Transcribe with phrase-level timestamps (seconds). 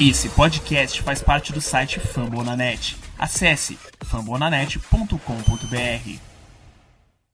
[0.00, 2.96] Esse podcast faz parte do site Fambonanet.
[3.18, 6.18] Acesse fambonanet.com.br.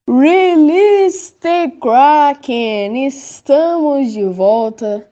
[0.09, 3.07] Release the Kraken!
[3.07, 5.07] Estamos de volta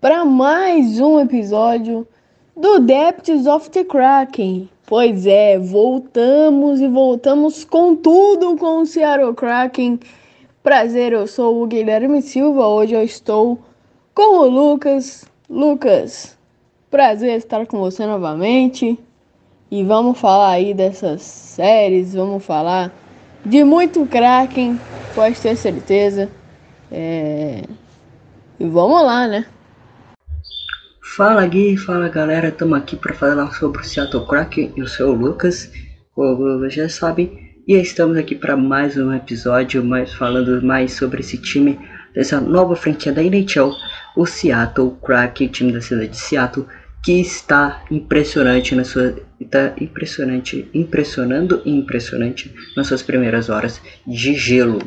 [0.00, 2.04] para mais um episódio
[2.56, 4.68] do Depths of the Kraken.
[4.84, 10.00] Pois é, voltamos e voltamos com tudo com o Seattle Kraken.
[10.64, 12.66] Prazer, eu sou o Guilherme Silva.
[12.66, 13.60] Hoje eu estou
[14.12, 15.24] com o Lucas.
[15.48, 16.36] Lucas,
[16.92, 18.98] Prazer estar com você novamente.
[19.70, 22.92] E vamos falar aí dessas séries, vamos falar
[23.42, 24.78] de muito Kraken,
[25.14, 26.28] pode ter certeza.
[26.90, 27.62] É...
[28.60, 29.46] E vamos lá, né?
[31.16, 34.74] Fala Gui, fala galera, estamos aqui para falar sobre o Seattle Kraken.
[34.86, 35.72] Sou o Lucas,
[36.14, 41.20] como vocês já sabem, e estamos aqui para mais um episódio, mais falando mais sobre
[41.20, 41.80] esse time
[42.14, 43.72] dessa nova franquia da NHL,
[44.14, 46.66] o Seattle Kraken, time da cidade de Seattle
[47.02, 54.34] que está impressionante na sua está impressionante, impressionando e impressionante nas suas primeiras horas de
[54.34, 54.78] gelo.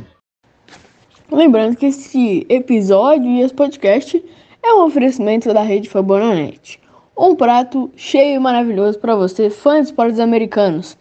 [1.29, 4.23] Lembrando que esse episódio e esse podcast
[4.63, 6.79] é um oferecimento da rede Fabonanet.
[7.17, 10.97] Um prato cheio e maravilhoso para você, fã de esportes americanos.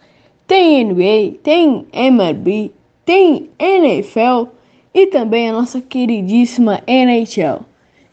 [0.47, 2.73] Tem NBA, tem MLB,
[3.05, 4.49] tem NFL
[4.93, 7.65] e também a nossa queridíssima NHL.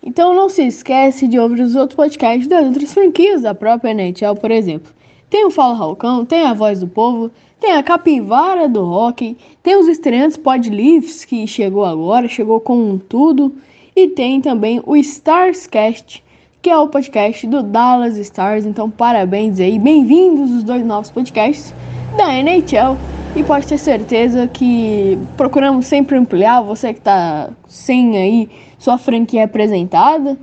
[0.04, 4.36] Então não se esquece de ouvir os outros podcasts das outras franquias da própria NHL,
[4.40, 4.92] por exemplo.
[5.30, 9.76] Tem o Fala Ralcão, tem a Voz do Povo, tem a Capivara do Rock, tem
[9.78, 13.56] os estreantes Podleafs, que chegou agora, chegou com tudo,
[13.96, 16.24] e tem também o Starscast,
[16.62, 18.66] que é o podcast do Dallas Stars.
[18.66, 21.74] Então parabéns aí, bem-vindos os dois novos podcasts
[22.18, 22.98] da NHL.
[23.34, 29.46] E pode ter certeza que procuramos sempre ampliar, você que está sem aí sua franquia
[29.46, 30.38] apresentada,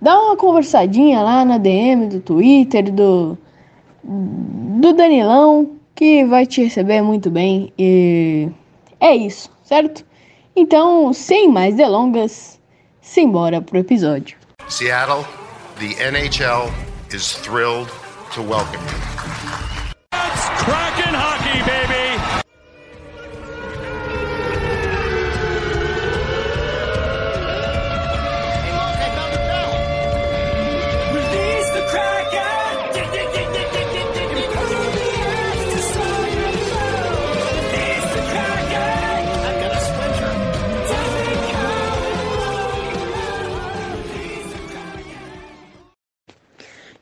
[0.00, 3.36] dá uma conversadinha lá na DM do Twitter, do,
[4.02, 7.72] do Danilão, que vai te receber muito bem.
[7.78, 8.48] E
[8.98, 10.02] é isso, certo?
[10.56, 12.58] Então, sem mais delongas,
[13.02, 14.38] simbora pro episódio.
[14.66, 15.26] Seattle,
[15.78, 16.72] the NHL
[17.12, 17.90] is thrilled
[18.32, 19.39] to welcome you.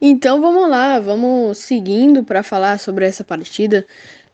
[0.00, 3.84] Então vamos lá, vamos seguindo para falar sobre essa partida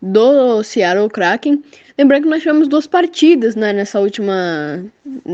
[0.00, 1.62] do Seattle Kraken.
[1.96, 4.84] Lembrando que nós tivemos duas partidas né, nessa última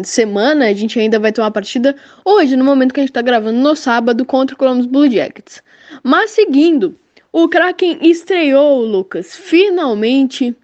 [0.04, 0.68] semana.
[0.68, 3.58] A gente ainda vai ter uma partida hoje, no momento que a gente está gravando,
[3.58, 5.60] no sábado, contra o Columbus Blue Jackets.
[6.04, 6.94] Mas seguindo,
[7.32, 9.34] o Kraken estreou, Lucas.
[9.34, 10.54] Finalmente,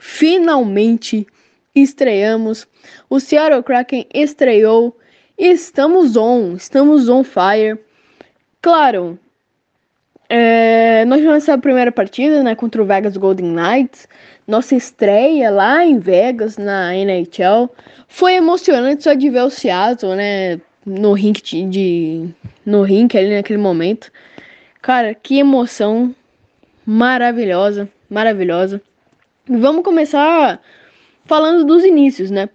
[0.00, 1.28] finalmente
[1.76, 2.66] estreamos.
[3.08, 4.96] O Seattle Kraken estreou.
[5.38, 7.78] Estamos on, estamos on fire.
[8.62, 9.18] Claro,
[10.28, 14.06] é, nós tivemos essa primeira partida né, contra o Vegas Golden Knights,
[14.46, 17.68] nossa estreia lá em Vegas, na NHL.
[18.06, 22.28] Foi emocionante só de ver o Seattle, né, no rink de, de
[22.64, 24.10] no rink ali naquele momento.
[24.80, 26.14] Cara, que emoção
[26.86, 28.80] maravilhosa, maravilhosa.
[29.48, 30.60] Vamos começar
[31.24, 32.48] falando dos inícios, né?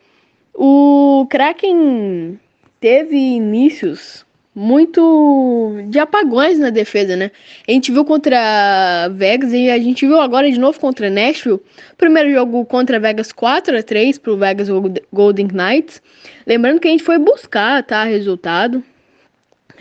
[0.53, 2.39] O Kraken
[2.79, 4.24] teve inícios
[4.55, 7.29] muito de apagões na defesa, né?
[7.67, 11.59] A gente viu contra Vegas e a gente viu agora de novo contra Nashville.
[11.97, 14.69] Primeiro jogo contra Vegas 4 a 3 pro Vegas
[15.11, 16.01] Golden Knights.
[16.47, 18.81] Lembrando que a gente foi buscar, tá, resultado.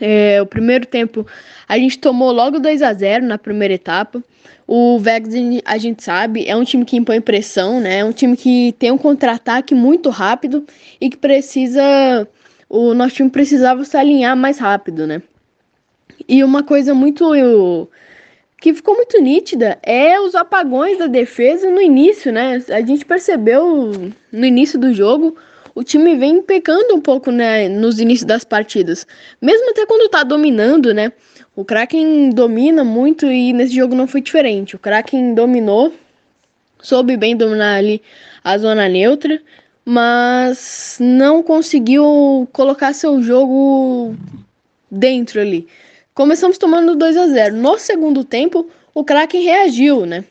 [0.01, 1.25] É, o primeiro tempo
[1.69, 4.21] a gente tomou logo 2 a 0 na primeira etapa.
[4.67, 5.35] O Vegas,
[5.65, 7.99] a gente sabe, é um time que impõe pressão, né?
[7.99, 10.67] É um time que tem um contra-ataque muito rápido
[11.01, 12.27] e que precisa
[12.77, 15.23] o nosso time precisava se alinhar mais rápido, né?
[16.29, 17.25] E uma coisa muito
[18.61, 22.63] que ficou muito nítida é os apagões da defesa no início, né?
[22.71, 25.37] A gente percebeu no início do jogo
[25.75, 29.07] o time vem pecando um pouco né, nos inícios das partidas.
[29.43, 31.13] Mesmo até quando tá dominando, né?
[31.57, 34.77] O Kraken domina muito e nesse jogo não foi diferente.
[34.77, 35.93] O Kraken dominou,
[36.81, 38.01] soube bem dominar ali
[38.43, 39.41] a zona neutra,
[39.85, 44.15] mas não conseguiu colocar seu jogo
[44.91, 45.67] dentro ali.
[46.15, 47.57] Começamos tomando 2 a 0.
[47.57, 50.25] No segundo tempo, o Kraken reagiu, né?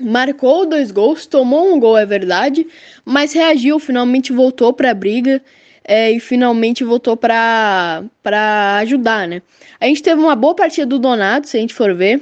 [0.00, 2.66] Marcou dois gols, tomou um gol, é verdade,
[3.04, 5.42] mas reagiu, finalmente voltou para a briga.
[5.88, 8.02] é, e finalmente voltou para
[8.82, 9.40] ajudar, né?
[9.80, 12.20] A gente teve uma boa partida do Donato, se a gente for ver.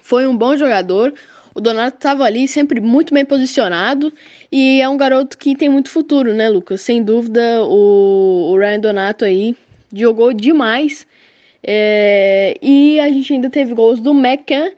[0.00, 1.12] Foi um bom jogador.
[1.56, 4.12] O Donato estava ali sempre muito bem posicionado
[4.52, 6.82] e é um garoto que tem muito futuro, né, Lucas?
[6.82, 9.56] Sem dúvida, o, o Ryan Donato aí
[9.90, 11.06] jogou demais.
[11.62, 14.70] É, e a gente ainda teve gols do Meccan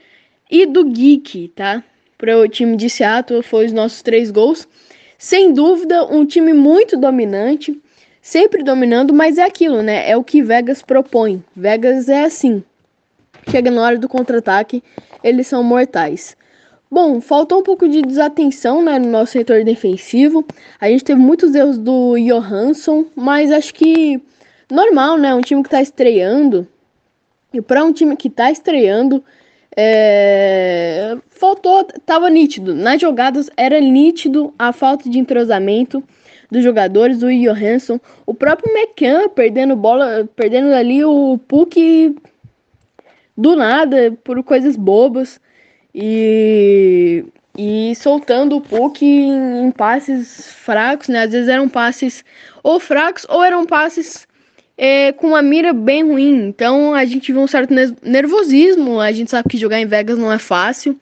[0.49, 1.83] e do Geek, tá?
[2.17, 4.69] Para o time de Seattle foi os nossos três gols.
[5.19, 7.77] Sem dúvida, um time muito dominante,
[8.23, 10.09] sempre dominando, mas é aquilo, né?
[10.09, 11.43] É o que Vegas propõe.
[11.57, 12.63] Vegas é assim.
[13.51, 14.81] Chega na hora do contra-ataque,
[15.25, 16.38] eles são mortais.
[16.91, 20.45] Bom, faltou um pouco de desatenção né, no nosso setor defensivo.
[20.81, 24.21] A gente teve muitos erros do Johansson, mas acho que
[24.71, 25.35] normal, né?
[25.35, 26.67] Um time que está estreando.
[27.53, 29.23] E para um time que está estreando,
[29.77, 31.17] é...
[31.29, 32.75] faltou, tava nítido.
[32.75, 36.03] Nas jogadas era nítido a falta de entrosamento
[36.51, 42.17] dos jogadores, do Johansson, o próprio McCann perdendo bola, perdendo ali o Puck
[43.37, 45.39] do nada por coisas bobas
[46.01, 47.25] e,
[47.59, 51.25] e soltando o Puck em, em passes fracos, né?
[51.25, 52.25] Às vezes eram passes
[52.63, 54.29] ou fracos ou eram passes
[54.77, 56.47] é, com uma mira bem ruim.
[56.47, 59.01] Então a gente viu um certo nervosismo.
[59.01, 60.97] A gente sabe que jogar em Vegas não é fácil.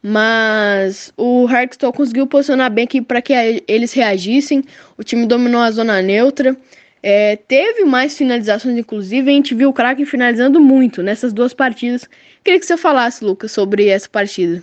[0.00, 3.32] Mas o Harkstall conseguiu posicionar bem aqui para que
[3.66, 4.62] eles reagissem.
[4.96, 6.56] O time dominou a zona neutra.
[7.02, 9.30] É, teve mais finalizações, inclusive.
[9.30, 12.08] A gente viu o Kraken finalizando muito nessas duas partidas.
[12.42, 14.62] Queria que você falasse, Lucas, sobre essa partida.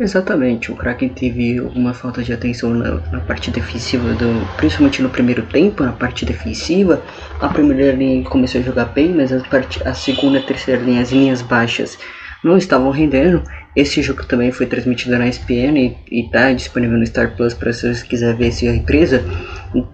[0.00, 5.10] Exatamente, o Kraken teve uma falta de atenção na, na parte defensiva, do, principalmente no
[5.10, 7.02] primeiro tempo, na parte defensiva.
[7.38, 11.02] A primeira linha começou a jogar bem, mas a, part, a segunda e terceira linha,
[11.02, 11.98] as linhas baixas,
[12.42, 13.42] não estavam rendendo.
[13.74, 17.94] Esse jogo também foi transmitido na ESPN e está disponível no Star Plus para se
[17.94, 19.24] você quiser ver essa represa.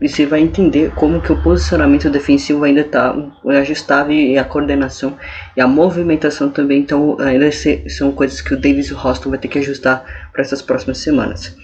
[0.00, 3.14] E você vai entender como que o posicionamento defensivo ainda está
[3.44, 5.18] ajustável e a coordenação
[5.54, 7.50] e a movimentação também então ainda
[7.88, 10.02] são coisas que o Davis Roston vai ter que ajustar
[10.32, 11.54] para essas próximas semanas.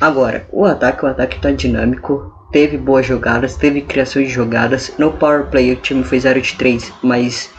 [0.00, 4.92] Agora, o ataque, o ataque está dinâmico, teve boas jogadas, teve criação de jogadas.
[4.98, 7.50] No power play o time foi 0 de 3, mas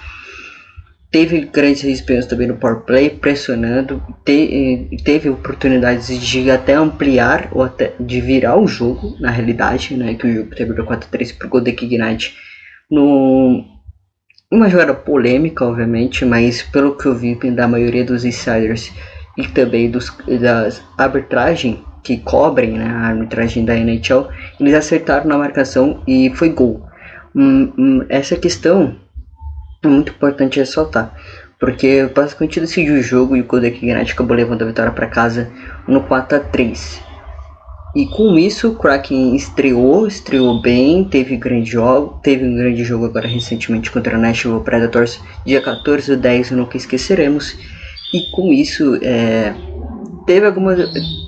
[1.11, 7.49] teve grandes desempenhos também no power play, pressionando, te, eh, teve oportunidades de até ampliar
[7.51, 11.49] ou até de virar o jogo, na realidade, né, que o jogo teve 4-3 pro
[11.49, 12.35] Golden Ignite
[12.89, 13.65] no
[14.49, 18.91] uma jogada polêmica, obviamente, mas pelo que eu vi da maioria dos insiders
[19.37, 24.27] e também dos das arbitragem que cobrem né, a arbitragem da NHL,
[24.59, 26.85] eles acertaram na marcação e foi gol.
[27.33, 28.97] Hum, hum, essa questão
[29.83, 31.13] é muito importante ressaltar.
[31.59, 35.51] Porque basicamente decidiu o jogo e o Kodak Ignite acabou levando a vitória para casa
[35.87, 37.01] no 4 a 3
[37.95, 43.05] E com isso o Kraken estreou, estreou bem, teve grande jogo, teve um grande jogo
[43.05, 47.55] agora recentemente contra o Nashville Predators, dia 14 do 10, nunca esqueceremos.
[48.13, 49.53] E com isso, é,
[50.25, 50.79] teve algumas.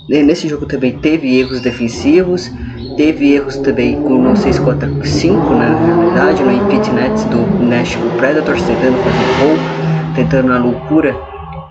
[0.10, 2.52] Nesse jogo também teve erros defensivos,
[2.96, 7.38] Teve erros também com o 6 contra 5, né, na realidade, no Impit Nets do
[7.64, 11.16] Nashville Predators, tentando fazer gol, tentando na loucura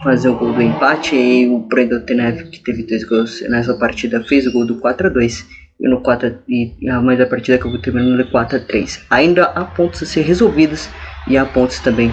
[0.02, 1.14] fazer o gol do empate.
[1.14, 5.06] E o Brandon Tenev, que teve dois gols nessa partida, fez o gol do 4
[5.06, 5.46] a 2
[5.80, 8.60] e no 4 e a mais a partida que eu vou terminar no 4 a
[8.60, 9.04] 3.
[9.10, 10.88] Ainda há pontos a ser resolvidos
[11.28, 12.12] e há pontos também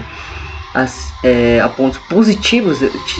[0.74, 2.78] as, é, há pontos positivos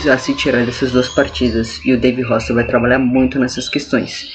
[0.08, 4.28] a se tirar dessas duas partidas e o Dave Rossi vai trabalhar muito nessas questões.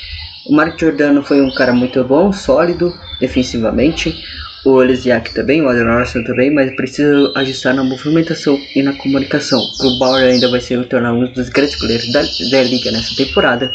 [0.46, 4.16] O Mark Giordano foi um cara muito bom, sólido, defensivamente.
[4.64, 9.60] O Elisiak também, o Adrian Larson também, mas precisa ajustar na movimentação e na comunicação.
[9.60, 13.74] O Bauer ainda vai ser tornar um dos grandes goleiros da, da liga nessa temporada.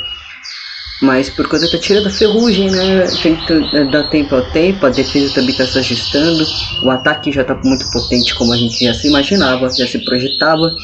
[1.02, 3.06] Mas por conta da tira da ferrugem, né?
[3.22, 6.44] Tem que dar tempo ao tempo, a defesa também está se ajustando,
[6.82, 10.74] o ataque já está muito potente como a gente já se imaginava, já se projetava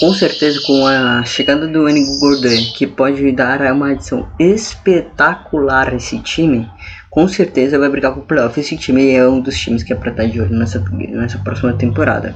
[0.00, 5.96] com certeza com a chegada do Enigo Gordon, que pode dar uma adição espetacular a
[5.96, 6.68] esse time,
[7.10, 8.58] com certeza vai brigar com o playoff.
[8.58, 11.72] Esse time é um dos times que é para estar de olho nessa, nessa próxima
[11.74, 12.34] temporada.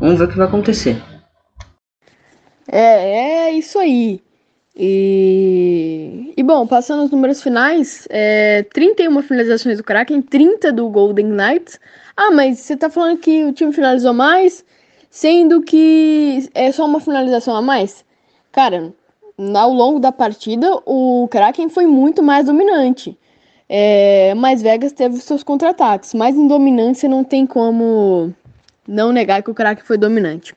[0.00, 1.00] Vamos ver o que vai acontecer.
[2.66, 4.20] É, é isso aí.
[4.78, 11.26] E, e bom, passando os números finais, é, 31 finalizações do Kraken, 30 do Golden
[11.26, 11.78] Knights.
[12.16, 14.64] Ah, mas você tá falando que o time finalizou mais?
[15.16, 18.04] Sendo que é só uma finalização a mais.
[18.52, 18.92] Cara,
[19.54, 23.16] ao longo da partida, o Kraken foi muito mais dominante.
[23.66, 28.30] É, mas Vegas teve seus contra-ataques, mas em dominância não tem como
[28.86, 30.54] não negar que o Kraken foi dominante.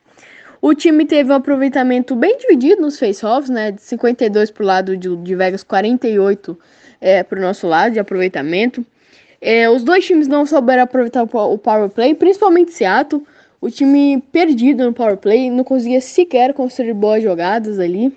[0.60, 3.70] O time teve um aproveitamento bem dividido nos face-offs, né?
[3.70, 6.58] De 52 pro lado de, de Vegas, 48
[7.00, 8.84] é, para o nosso lado de aproveitamento.
[9.40, 13.24] É, os dois times não souberam aproveitar o power play, principalmente Seattle.
[13.60, 18.16] O time perdido no power play, não conseguia sequer construir boas jogadas ali.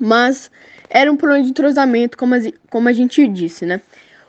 [0.00, 0.50] Mas
[0.90, 2.38] era um problema de entrosamento, como a,
[2.70, 3.80] como a gente disse, né?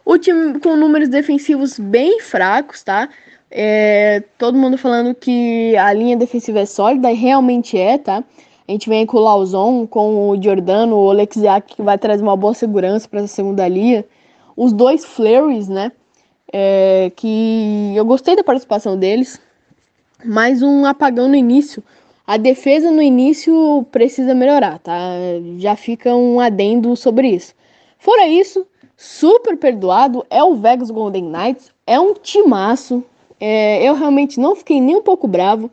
[0.05, 3.09] O time com números defensivos bem fracos, tá?
[3.51, 8.23] É, todo mundo falando que a linha defensiva é sólida, e realmente é, tá?
[8.67, 12.37] A gente vem com o Lauzon, com o Giordano, o Oleksiak, que vai trazer uma
[12.37, 14.05] boa segurança para essa segunda linha.
[14.55, 15.91] Os dois Flurries, né?
[16.51, 19.39] É, que eu gostei da participação deles,
[20.23, 21.83] mas um apagão no início.
[22.25, 24.99] A defesa no início precisa melhorar, tá?
[25.57, 27.55] Já fica um adendo sobre isso.
[27.97, 33.03] Fora isso, super perdoado é o Vegas Golden Knights, é um timaço.
[33.39, 35.71] É, eu realmente não fiquei nem um pouco bravo.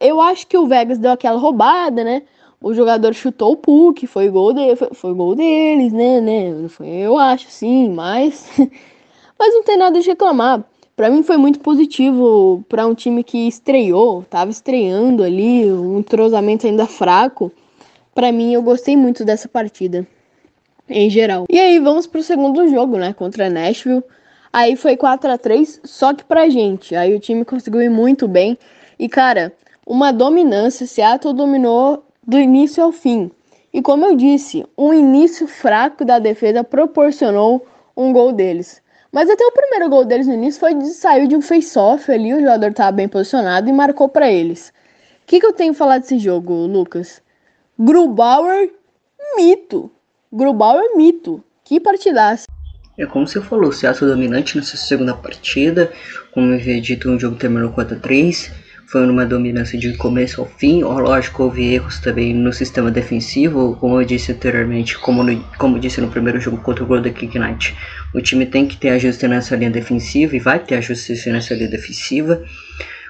[0.00, 2.22] Eu acho que o Vegas deu aquela roubada, né?
[2.60, 6.68] O jogador chutou o puck, foi gol, de, foi, foi gol deles, né, né?
[6.68, 8.50] Foi, eu acho, sim, mas
[9.38, 10.64] mas não tem nada de reclamar.
[10.96, 16.66] Para mim foi muito positivo para um time que estreou, estava estreando ali, um entrosamento
[16.66, 17.50] ainda fraco.
[18.14, 20.06] Para mim eu gostei muito dessa partida
[20.88, 21.46] em geral.
[21.50, 24.04] E aí vamos pro segundo jogo, né, contra Nashville.
[24.52, 26.94] Aí foi 4 a 3 só que pra gente.
[26.94, 28.56] Aí o time conseguiu ir muito bem.
[28.96, 29.52] E cara,
[29.84, 33.32] uma dominância, Seattle dominou do início ao fim.
[33.72, 38.80] E como eu disse, um início fraco da defesa proporcionou um gol deles.
[39.14, 42.34] Mas até o primeiro gol deles no início foi de, saiu de um face-off ali,
[42.34, 44.70] o jogador estava bem posicionado e marcou para eles.
[45.22, 47.22] O que, que eu tenho que falar desse jogo, Lucas?
[47.78, 48.72] Grubauer,
[49.36, 49.88] mito.
[50.32, 51.44] Grubauer, mito.
[51.62, 52.46] Que partidaça.
[52.98, 55.92] É como você falou, o Seattle dominante nessa segunda partida.
[56.32, 60.40] Como eu havia dito, o jogo terminou 4 a 3 foi numa dominância de começo
[60.40, 60.82] ao fim.
[60.82, 66.00] Lógico, houve erros também no sistema defensivo, como eu disse anteriormente, como, no, como disse
[66.00, 67.76] no primeiro jogo contra o Golden Kick Knight.
[68.14, 71.68] O time tem que ter ajuste nessa linha defensiva e vai ter ajuste nessa linha
[71.68, 72.42] defensiva.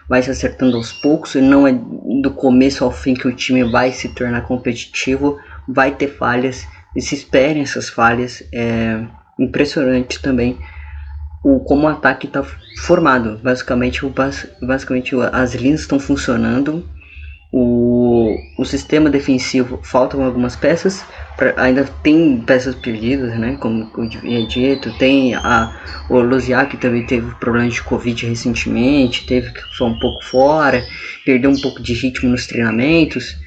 [0.09, 1.73] Vai se acertando aos poucos, e não é
[2.21, 5.39] do começo ao fim que o time vai se tornar competitivo.
[5.67, 8.43] Vai ter falhas, e se esperem essas falhas.
[8.53, 9.01] É
[9.39, 10.59] impressionante também
[11.45, 12.43] o como o ataque está
[12.79, 13.39] formado.
[13.43, 14.13] Basicamente, o,
[14.63, 16.85] basicamente as linhas estão funcionando.
[17.53, 21.05] O, o sistema defensivo faltam algumas peças.
[21.37, 23.57] Pra, ainda tem peças perdidas, né?
[23.61, 24.91] Como tinha dito.
[24.99, 25.73] Tem a,
[26.09, 29.27] o Luziak também teve problemas de Covid recentemente.
[29.27, 30.83] Teve que ficar um pouco fora.
[31.25, 33.44] Perdeu um pouco de ritmo nos treinamentos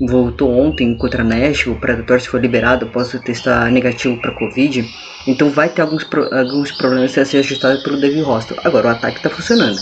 [0.00, 4.88] voltou ontem contra Nashville, o Predators foi liberado após testar negativo para Covid,
[5.26, 8.56] então vai ter alguns, pro, alguns problemas a ser ajustado pelo David Hostel.
[8.64, 9.76] Agora o ataque está funcionando.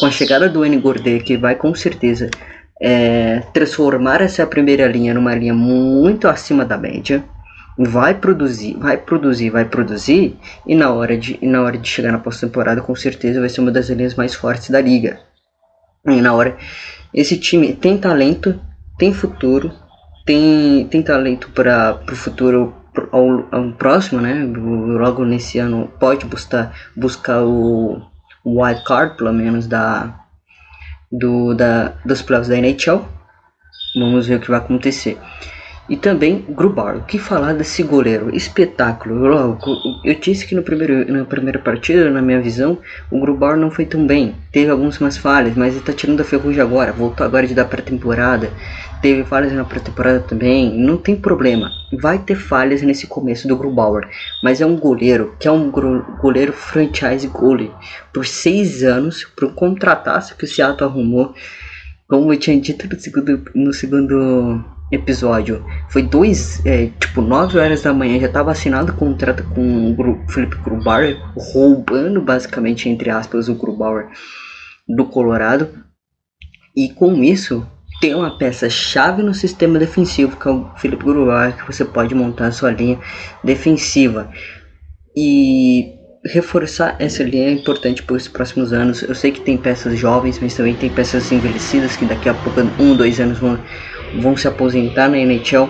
[0.00, 2.28] Com a chegada do N Gordé, que vai com certeza
[2.82, 7.24] é, transformar essa primeira linha numa linha muito acima da média,
[7.78, 12.18] vai produzir, vai produzir, vai produzir, e na hora de, na hora de chegar na
[12.18, 15.18] pós-temporada, com certeza vai ser uma das linhas mais fortes da liga.
[16.06, 16.56] E na hora,
[17.12, 18.60] esse time tem talento,
[18.98, 19.72] tem futuro,
[20.24, 22.74] tem, tem talento para o futuro
[23.10, 24.44] ao, ao, próximo, né?
[24.44, 28.00] Logo nesse ano pode buscar, buscar o,
[28.44, 30.14] wild card, pelo menos, da,
[31.10, 33.04] do, da, dos playoffs da NHL.
[33.96, 35.18] Vamos ver o que vai acontecer.
[35.86, 36.96] E também Grubar.
[36.96, 38.34] O que falar desse goleiro?
[38.34, 39.26] Espetáculo.
[39.28, 42.78] Logo, eu disse que no primeiro, na primeira partida, na minha visão,
[43.10, 44.34] o Grubar não foi tão bem.
[44.50, 46.90] Teve algumas falhas, mas ele está tirando a ferrugem agora.
[46.92, 48.50] Voltou agora de dar pré-temporada.
[49.02, 50.74] Teve falhas na pré-temporada também.
[50.74, 51.70] Não tem problema.
[52.00, 54.08] Vai ter falhas nesse começo do Grubauer.
[54.42, 57.70] Mas é um goleiro que é um goleiro franchise goalie.
[58.10, 61.34] Por seis anos, por um contrataço que o Seattle arrumou.
[62.08, 67.82] Como eu tinha dito no segundo, no segundo episódio foi dois, é, tipo, 9 horas
[67.82, 73.48] da manhã, já estava assinado o contrato com o Felipe Grubauer, roubando basicamente, entre aspas,
[73.48, 74.08] o Grubauer
[74.88, 75.68] do Colorado.
[76.76, 77.66] E com isso,
[78.00, 82.48] tem uma peça-chave no sistema defensivo, que é o Felipe Grubauer, que você pode montar
[82.48, 82.98] a sua linha
[83.42, 84.30] defensiva.
[85.16, 89.02] E reforçar essa linha é importante para os próximos anos.
[89.02, 92.60] Eu sei que tem peças jovens, mas também tem peças envelhecidas que daqui a pouco,
[92.80, 93.58] um, dois anos vão
[94.20, 95.68] vão se aposentar na NHL.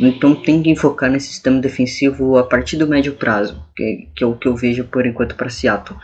[0.00, 4.26] Então tem que focar nesse sistema defensivo a partir do médio prazo, que, que é
[4.26, 5.98] o que eu vejo por enquanto para Seattle.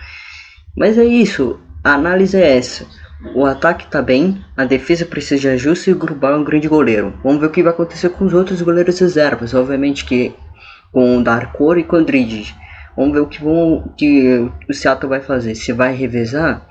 [0.76, 2.86] Mas é isso, a análise é essa.
[3.34, 6.68] O ataque está bem, a defesa precisa de ajuste e o Grubal é um grande
[6.68, 7.14] goleiro.
[7.24, 10.32] Vamos ver o que vai acontecer com os outros goleiros reservas, obviamente que
[10.92, 12.54] com o Darkor e com o Dridge.
[12.96, 15.54] Vamos ver o que, vão, que o Seattle vai fazer.
[15.54, 16.66] Se vai revezar,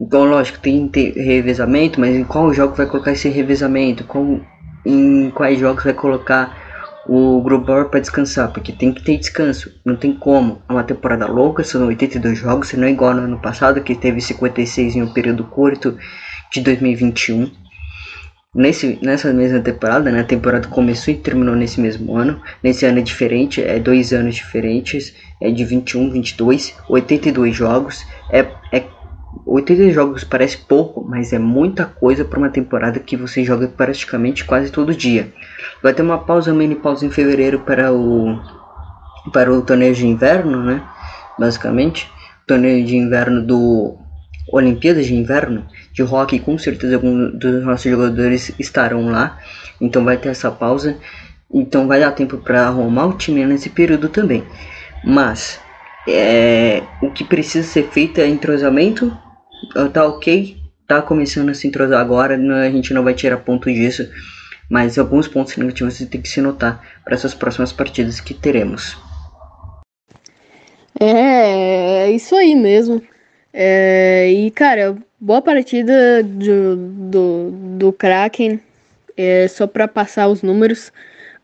[0.00, 4.04] então, lógico, tem revezamento, mas em qual jogo vai colocar esse revezamento?
[4.04, 4.40] Qual,
[4.86, 6.56] em quais jogos vai colocar
[7.06, 10.62] o Grubauer para descansar, porque tem que ter descanso, não tem como.
[10.68, 14.20] É uma temporada louca, são 82 jogos, não é igual no ano passado, que teve
[14.20, 15.98] 56 em um período curto
[16.52, 17.50] de 2021.
[18.54, 22.40] Nesse, nessa mesma temporada, né, a temporada começou e terminou nesse mesmo ano.
[22.62, 28.04] Nesse ano é diferente, é dois anos diferentes, é de 21, 22, 82 jogos.
[28.30, 28.84] É, é
[29.46, 34.44] 80 jogos parece pouco, mas é muita coisa para uma temporada que você joga praticamente
[34.44, 35.32] quase todo dia.
[35.82, 38.38] Vai ter uma pausa, mini pausa em fevereiro para o
[39.32, 40.82] para o torneio de inverno, né?
[41.38, 42.10] Basicamente,
[42.46, 43.98] torneio de inverno do
[44.52, 49.38] Olimpíadas de Inverno de hockey, com certeza alguns dos nossos jogadores estarão lá.
[49.80, 50.96] Então vai ter essa pausa.
[51.52, 54.44] Então vai dar tempo para arrumar o time nesse período também.
[55.04, 55.60] Mas
[56.06, 59.16] é, o que precisa ser feito é entrosamento.
[59.92, 62.36] Tá ok, tá começando a se entrosar agora.
[62.36, 64.08] A gente não vai tirar ponto disso.
[64.68, 68.96] Mas alguns pontos negativos tem que se notar para essas próximas partidas que teremos.
[70.98, 73.02] É, é isso aí mesmo.
[73.52, 78.60] É, e, cara, boa partida do, do, do Kraken.
[79.16, 80.92] É, só para passar os números,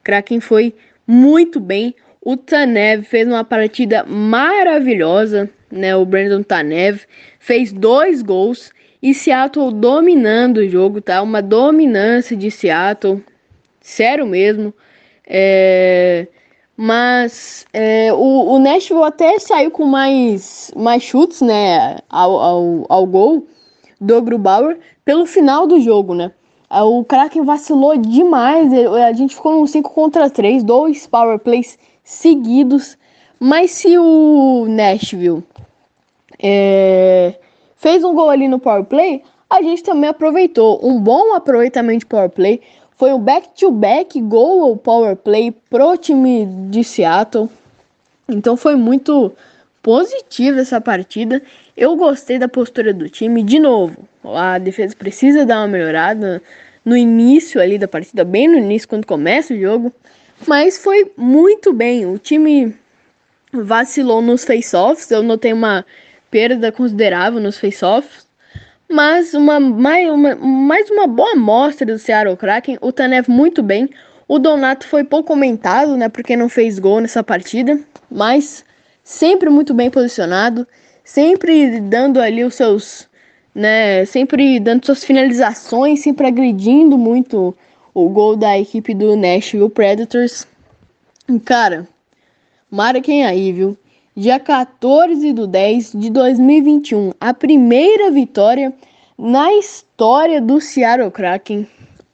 [0.02, 0.74] Kraken foi
[1.06, 1.94] muito bem.
[2.28, 5.94] O Tanev fez uma partida maravilhosa, né?
[5.94, 7.02] O Brandon Tanev
[7.38, 11.22] fez dois gols e Seattle dominando o jogo, tá?
[11.22, 13.22] Uma dominância de Seattle,
[13.80, 14.74] sério mesmo.
[15.24, 16.26] É...
[16.76, 23.06] Mas é, o, o Nashville até saiu com mais, mais chutes, né, ao, ao, ao
[23.06, 23.46] gol
[24.00, 26.32] do Grubauer pelo final do jogo, né.
[26.68, 32.96] O Kraken vacilou demais, a gente ficou num 5 contra 3, dois power plays seguidos.
[33.38, 35.44] Mas se o Nashville
[36.42, 37.34] é,
[37.76, 40.80] fez um gol ali no power play, a gente também aproveitou.
[40.82, 42.62] Um bom aproveitamento de power play.
[42.96, 47.50] Foi um back-to-back gol ou power play pro time de Seattle.
[48.26, 49.32] Então foi muito
[49.82, 51.42] positiva essa partida.
[51.76, 53.42] Eu gostei da postura do time.
[53.42, 56.42] De novo, a defesa precisa dar uma melhorada
[56.84, 59.92] no início ali da partida, bem no início, quando começa o jogo.
[60.44, 62.06] Mas foi muito bem.
[62.06, 62.74] O time
[63.52, 65.10] vacilou nos face-offs.
[65.10, 65.86] Eu notei uma
[66.30, 68.26] perda considerável nos face-offs.
[68.88, 72.78] Mas uma, mais, uma, mais uma boa amostra do Seattle Kraken.
[72.80, 73.88] O Tanev muito bem.
[74.28, 76.08] O Donato foi pouco comentado, né?
[76.08, 77.80] Porque não fez gol nessa partida.
[78.10, 78.64] Mas
[79.02, 80.66] sempre muito bem posicionado.
[81.02, 83.08] Sempre dando ali os seus.
[83.54, 87.56] Né, sempre dando suas finalizações, sempre agredindo muito
[87.96, 90.46] o gol da equipe do Nashville Predators.
[91.46, 91.88] Cara,
[92.70, 93.74] marquem aí, viu?
[94.14, 98.70] dia 14 de 10 de 2021, a primeira vitória
[99.18, 101.66] na história do Seattle Kraken.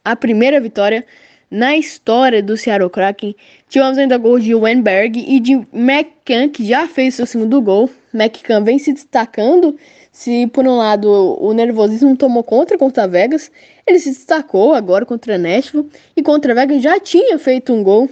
[0.05, 1.05] A primeira vitória
[1.51, 3.35] na história do Seattle Kraken.
[3.68, 7.90] Tivemos ainda gol de Wenberg e de McCann, que já fez seu segundo gol.
[8.14, 9.77] McCann vem se destacando.
[10.12, 11.09] Se por um lado
[11.40, 13.51] o nervosismo tomou contra contra Vegas,
[13.87, 18.11] ele se destacou agora contra Nashville e contra Vegas já tinha feito um gol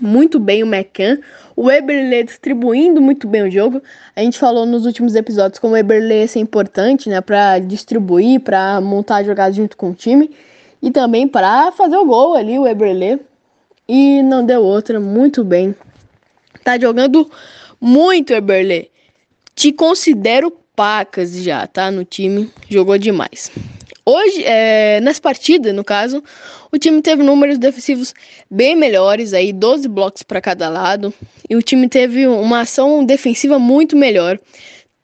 [0.00, 1.18] muito bem o McCann.
[1.56, 3.82] O Eberle distribuindo muito bem o jogo.
[4.14, 8.80] A gente falou nos últimos episódios como o Eberle é importante, né, para distribuir, para
[8.80, 10.30] montar jogadas junto com o time
[10.82, 13.20] e também para fazer o gol ali o Eberle.
[13.88, 15.74] E não deu outra, muito bem.
[16.62, 17.30] Tá jogando
[17.80, 18.90] muito Eberle.
[19.54, 23.52] Te considero pacas já, tá no time, jogou demais.
[24.02, 26.24] Hoje, é, nessa partida, no caso,
[26.72, 28.14] o time teve números defensivos
[28.50, 31.12] bem melhores, aí 12 blocos para cada lado,
[31.50, 34.40] e o time teve uma ação defensiva muito melhor,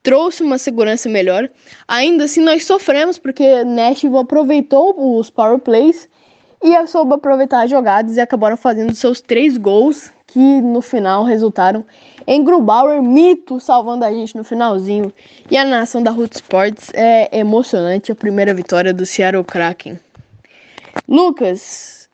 [0.03, 1.47] trouxe uma segurança melhor.
[1.87, 6.09] Ainda assim, nós sofremos porque Nashville aproveitou os power plays
[6.63, 11.83] e soube aproveitar as jogadas e acabaram fazendo seus três gols que no final resultaram
[12.27, 15.11] em Grubauer, mito, salvando a gente no finalzinho.
[15.51, 19.99] E a nação da Root Sports é emocionante, a primeira vitória do Seattle Kraken.
[21.09, 22.11] Lucas,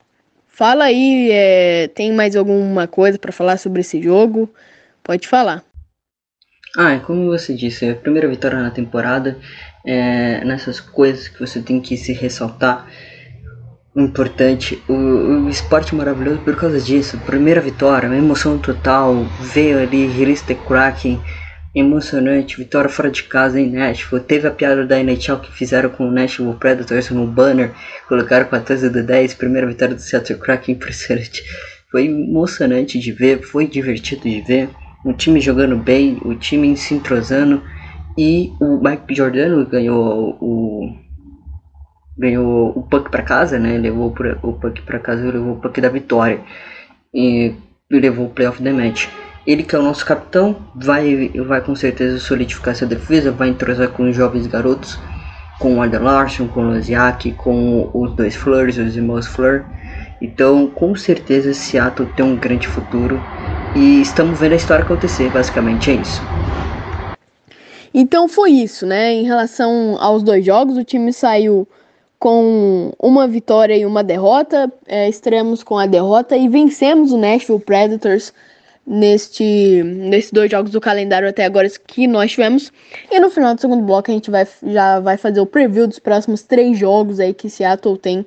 [0.47, 4.49] fala aí, é, tem mais alguma coisa para falar sobre esse jogo?
[5.03, 5.61] Pode falar.
[6.77, 9.37] Ah, como você disse, é a primeira vitória na temporada,
[9.85, 12.87] é, nessas coisas que você tem que se ressaltar
[13.95, 14.81] importante.
[14.87, 17.17] O, o esporte maravilhoso por causa disso.
[17.25, 19.25] Primeira vitória, emoção total.
[19.39, 21.21] Veio ali, release Kraken.
[21.75, 24.21] Emocionante, vitória fora de casa em Nashville.
[24.23, 27.71] Teve a piada da NHL que fizeram com o Nashville Predators no banner.
[28.07, 31.43] Colocaram 14 de 10, primeira vitória do Seattle Kraken, impressionante.
[31.91, 34.69] Foi emocionante de ver, foi divertido de ver.
[35.03, 37.61] O time jogando bem, o time se entrosando.
[38.15, 41.02] E o Mike Giordano ganhou o
[42.17, 43.77] ganhou o puck para casa, né?
[43.77, 46.39] Levou o puck para casa levou o puck da vitória.
[47.13, 47.55] e
[47.91, 49.07] levou o playoff the match.
[49.45, 53.89] Ele que é o nosso capitão, vai, vai com certeza solidificar essa defesa, vai entrosar
[53.89, 54.97] com os jovens garotos,
[55.59, 59.65] com o Adam Larson, com o Loziak, com os dois Fleurs, os irmãos Fleur.
[60.21, 63.19] Então, com certeza, Seattle tem um grande futuro
[63.75, 66.21] e estamos vendo a história acontecer, basicamente é isso.
[67.93, 69.13] Então foi isso, né?
[69.13, 71.67] Em relação aos dois jogos, o time saiu
[72.23, 74.71] com uma vitória e uma derrota.
[74.87, 78.31] É, estreamos com a derrota e vencemos o Nashville Predators
[78.87, 82.71] neste, nesses dois jogos do calendário até agora que nós tivemos.
[83.11, 85.99] E no final do segundo bloco a gente vai, já vai fazer o preview dos
[85.99, 88.25] próximos três jogos aí que Seattle tem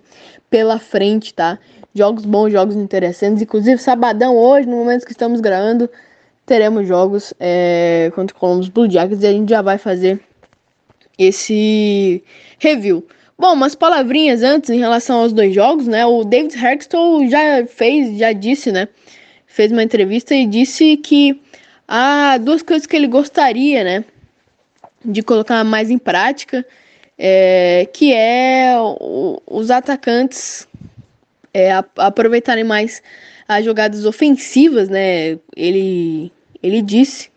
[0.51, 1.59] pela frente, tá?
[1.95, 3.41] Jogos bons, jogos interessantes.
[3.41, 5.89] Inclusive, sabadão hoje, no momento que estamos gravando,
[6.45, 10.21] teremos jogos é, contra o Columbus Blue Jackets e a gente já vai fazer
[11.19, 12.23] esse
[12.59, 13.03] review.
[13.39, 16.07] Bom, umas palavrinhas antes em relação aos dois jogos, né?
[16.07, 18.89] O David Hextall já fez, já disse, né?
[19.47, 21.39] Fez uma entrevista e disse que
[21.87, 24.05] há duas coisas que ele gostaria, né?
[25.05, 26.65] De colocar mais em prática,
[27.19, 30.67] é, que é o, os atacantes
[31.53, 33.03] é, aproveitarem mais
[33.47, 35.39] as jogadas ofensivas, né?
[35.55, 37.29] Ele, ele disse.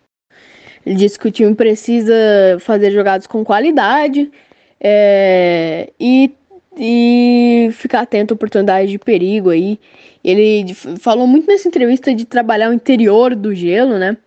[0.86, 2.14] Ele disse que o time precisa
[2.62, 4.32] fazer jogadas com qualidade
[4.80, 6.32] é, e,
[6.78, 9.80] e ficar atento a oportunidades de perigo aí.
[10.24, 14.18] Ele falou muito nessa entrevista de trabalhar o interior do gelo, né?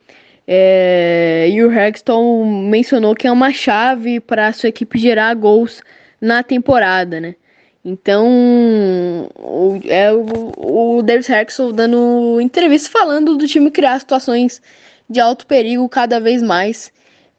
[0.47, 5.81] É, e o Hexton mencionou que é uma chave para a sua equipe gerar gols
[6.21, 7.37] na temporada, né?
[7.85, 14.62] Então, o, é o, o Davis Hexel dando entrevista falando do time criar situações
[15.11, 16.93] de alto perigo cada vez mais.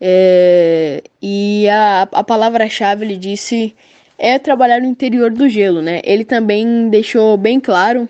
[0.05, 3.73] É, e a, a palavra-chave, ele disse,
[4.17, 6.01] é trabalhar no interior do gelo, né?
[6.03, 8.09] Ele também deixou bem claro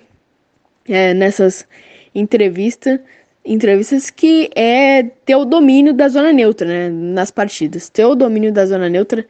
[0.90, 1.68] é, nessas
[2.16, 3.00] entrevistas,
[3.46, 6.90] entrevistas que é ter o domínio da zona neutra, né?
[6.90, 7.90] Nas partidas.
[7.90, 9.24] Ter o domínio da zona neutra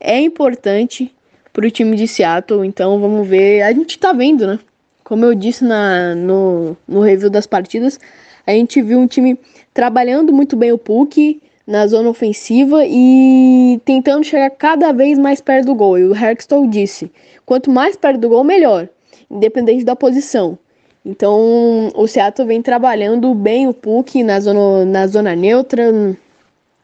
[0.00, 1.14] é importante
[1.52, 2.66] para o time de Seattle.
[2.66, 3.62] Então vamos ver.
[3.62, 4.58] A gente tá vendo, né?
[5.04, 8.00] Como eu disse na, no, no review das partidas,
[8.44, 9.38] a gente viu um time
[9.72, 15.66] trabalhando muito bem o Puck na zona ofensiva e tentando chegar cada vez mais perto
[15.66, 15.98] do gol.
[15.98, 17.12] E o Hextall disse:
[17.44, 18.88] quanto mais perto do gol, melhor,
[19.30, 20.58] independente da posição.
[21.04, 26.16] Então o Seattle vem trabalhando bem o Puck na zona, na zona neutra,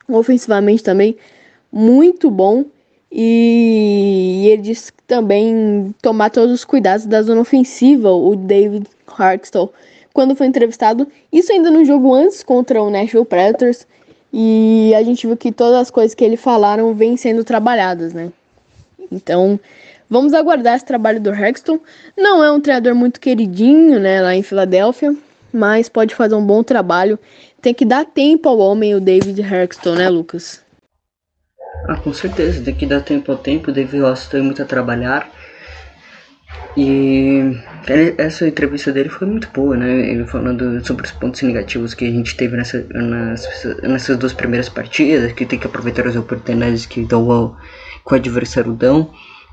[0.07, 1.17] ofensivamente também
[1.73, 2.67] muito bom.
[3.11, 9.73] E ele disse também tomar todos os cuidados da zona ofensiva, o David Harkstall,
[10.13, 11.07] quando foi entrevistado.
[11.33, 13.87] Isso ainda no jogo antes contra o Nashville Predators.
[14.37, 18.33] E a gente viu que todas as coisas que ele falaram vêm sendo trabalhadas, né?
[19.13, 19.61] Então,
[20.11, 21.79] vamos aguardar esse trabalho do Hexton.
[22.19, 25.15] Não é um treinador muito queridinho, né, lá em Filadélfia,
[25.53, 27.17] mas pode fazer um bom trabalho.
[27.63, 30.61] Tem que dar tempo ao homem, o David Hexton, né, Lucas?
[31.87, 34.65] Ah, com certeza, tem que dar tempo ao tempo, o David Ross tem muito a
[34.65, 35.31] trabalhar.
[36.77, 37.57] E
[38.19, 40.11] essa entrevista dele foi muito boa, né?
[40.11, 44.69] Ele falando sobre os pontos negativos que a gente teve nessa, nessas, nessas duas primeiras
[44.69, 47.57] partidas, que tem que aproveitar as oportunidades que, dão o
[48.15, 49.11] adversário dão.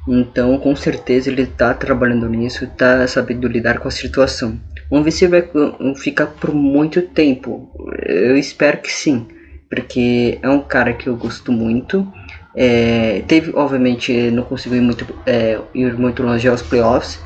[0.08, 4.60] Então, com certeza, ele está trabalhando nisso, está sabendo lidar com a situação.
[4.90, 5.48] Vamos ver se vai
[5.96, 7.72] ficar por muito tempo.
[8.04, 9.28] Eu espero que sim,
[9.70, 12.12] porque é um cara que eu gosto muito.
[12.56, 17.20] É, teve, obviamente, não conseguiu ir muito, é, ir muito longe aos playoffs.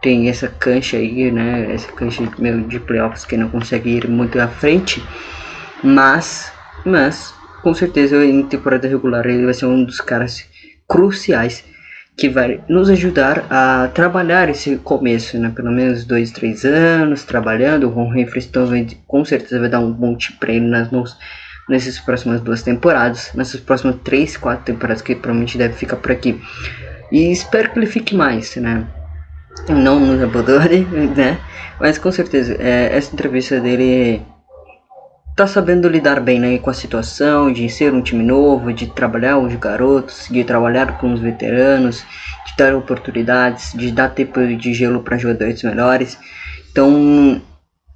[0.00, 1.72] Tem essa cancha aí, né?
[1.72, 5.02] Essa cancha meio de playoffs que não consegue ir muito à frente.
[5.82, 6.52] Mas,
[6.84, 10.44] mas, com certeza em temporada regular ele vai ser um dos caras
[10.88, 11.64] cruciais
[12.16, 15.50] que vai nos ajudar a trabalhar esse começo, né?
[15.54, 17.88] Pelo menos dois, três anos trabalhando.
[17.88, 21.16] O Ron Henry com certeza vai dar um para ele nas mãos
[21.68, 26.40] nessas próximas duas temporadas, nessas próximas três, quatro temporadas que provavelmente deve ficar por aqui.
[27.10, 28.86] E espero que ele fique mais, né?
[29.68, 30.80] Não nos abandone,
[31.16, 31.38] né?
[31.78, 34.22] Mas com certeza, é, essa entrevista dele
[35.36, 39.38] tá sabendo lidar bem né, com a situação de ser um time novo, de trabalhar
[39.38, 42.04] os garotos, de trabalhar com os veteranos,
[42.46, 46.18] de dar oportunidades, de dar tempo de gelo para jogadores melhores.
[46.70, 47.40] Então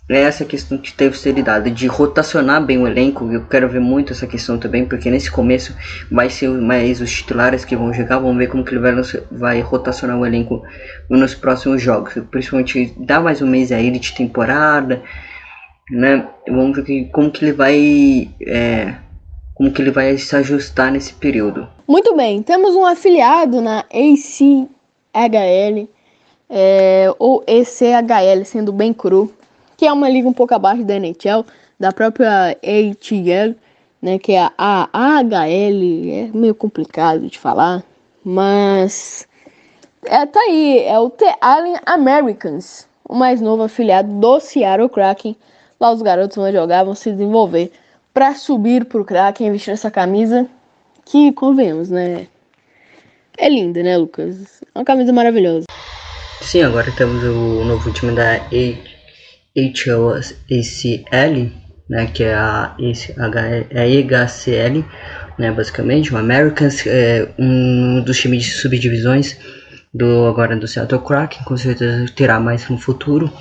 [0.08, 3.30] é essa questão que teve ser lidada de rotacionar bem o elenco.
[3.32, 5.74] Eu quero ver muito essa questão também, porque nesse começo
[6.10, 8.20] vai ser mais os titulares que vão jogar.
[8.20, 8.94] Vamos ver como que ele vai,
[9.32, 10.62] vai rotacionar o elenco
[11.10, 12.14] nos próximos jogos.
[12.30, 15.02] Principalmente dar mais um mês aí de temporada,
[15.90, 16.24] né?
[16.46, 18.30] Vamos ver como que ele vai.
[18.46, 18.94] É,
[19.54, 21.66] como que ele vai se ajustar nesse período.
[21.88, 24.68] Muito bem, temos um afiliado na ACHL,
[26.48, 29.32] é, ou ECHL, sendo bem cru
[29.76, 31.44] que é uma liga um pouco abaixo da NHL,
[31.78, 33.54] da própria ATL,
[34.00, 37.82] né, que é a AHL, é meio complicado de falar,
[38.24, 39.26] mas
[40.04, 45.36] é, tá aí, é o The Allen Americans, o mais novo afiliado do Seattle Kraken.
[45.78, 47.70] Lá os garotos vão jogar, vão se desenvolver
[48.14, 50.48] para subir pro Kraken, vestir essa camisa
[51.04, 52.26] que, convenhamos, né,
[53.38, 54.62] é linda, né, Lucas?
[54.74, 55.66] É uma camisa maravilhosa.
[56.40, 58.40] Sim, agora temos o novo time da
[59.56, 61.50] HLACL,
[61.88, 64.84] né, que é a, a EHCL,
[65.38, 69.38] né, basicamente, o Americans, é um dos times de subdivisões
[69.92, 73.32] do agora do Seattle Kraken, com certeza terá mais no futuro.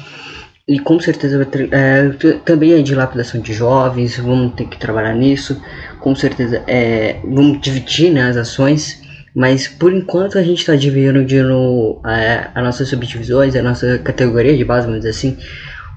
[0.67, 2.09] E com certeza vai ter, é,
[2.43, 5.61] também a dilapidação de jovens, vamos ter que trabalhar nisso.
[5.99, 8.99] Com certeza é, vamos dividir né, as ações,
[9.35, 14.65] mas por enquanto a gente está dividindo é, as nossas subdivisões, a nossa categoria de
[14.65, 15.37] base, vamos dizer assim,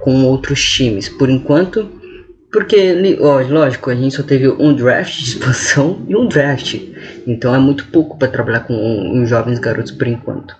[0.00, 1.08] com outros times.
[1.08, 1.90] Por enquanto,
[2.50, 6.80] porque, ó, lógico, a gente só teve um draft de expansão e um draft.
[7.26, 10.54] Então é muito pouco para trabalhar com um, um jovens garotos por enquanto.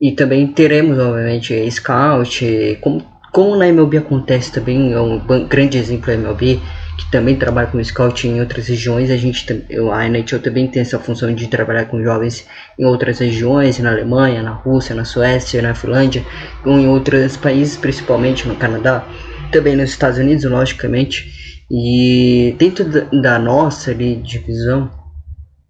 [0.00, 6.08] E também teremos, obviamente, scout, como, como na MLB acontece também, é um grande exemplo
[6.08, 6.60] da MLB,
[6.96, 9.10] que também trabalha com scout em outras regiões.
[9.10, 9.46] A gente,
[9.92, 12.46] a NHL também tem essa função de trabalhar com jovens
[12.78, 16.24] em outras regiões, na Alemanha, na Rússia, na Suécia, na Finlândia,
[16.64, 19.06] ou em outros países, principalmente no Canadá
[19.50, 21.64] também nos Estados Unidos, logicamente.
[21.70, 24.90] E dentro da, da nossa ali, divisão,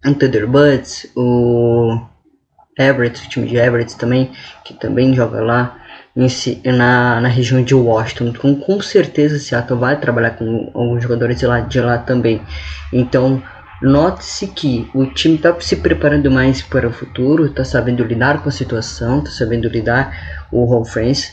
[0.05, 1.99] o Thunderbirds, o
[2.77, 4.31] Everett, o time de Everett também,
[4.65, 5.82] que também joga lá
[6.15, 8.25] na, na região de Washington.
[8.25, 12.41] Então, com certeza, Seattle vai trabalhar com alguns jogadores de lá, de lá também.
[12.91, 13.41] Então,
[13.81, 18.49] note-se que o time está se preparando mais para o futuro, está sabendo lidar com
[18.49, 21.31] a situação, está sabendo lidar o Hall France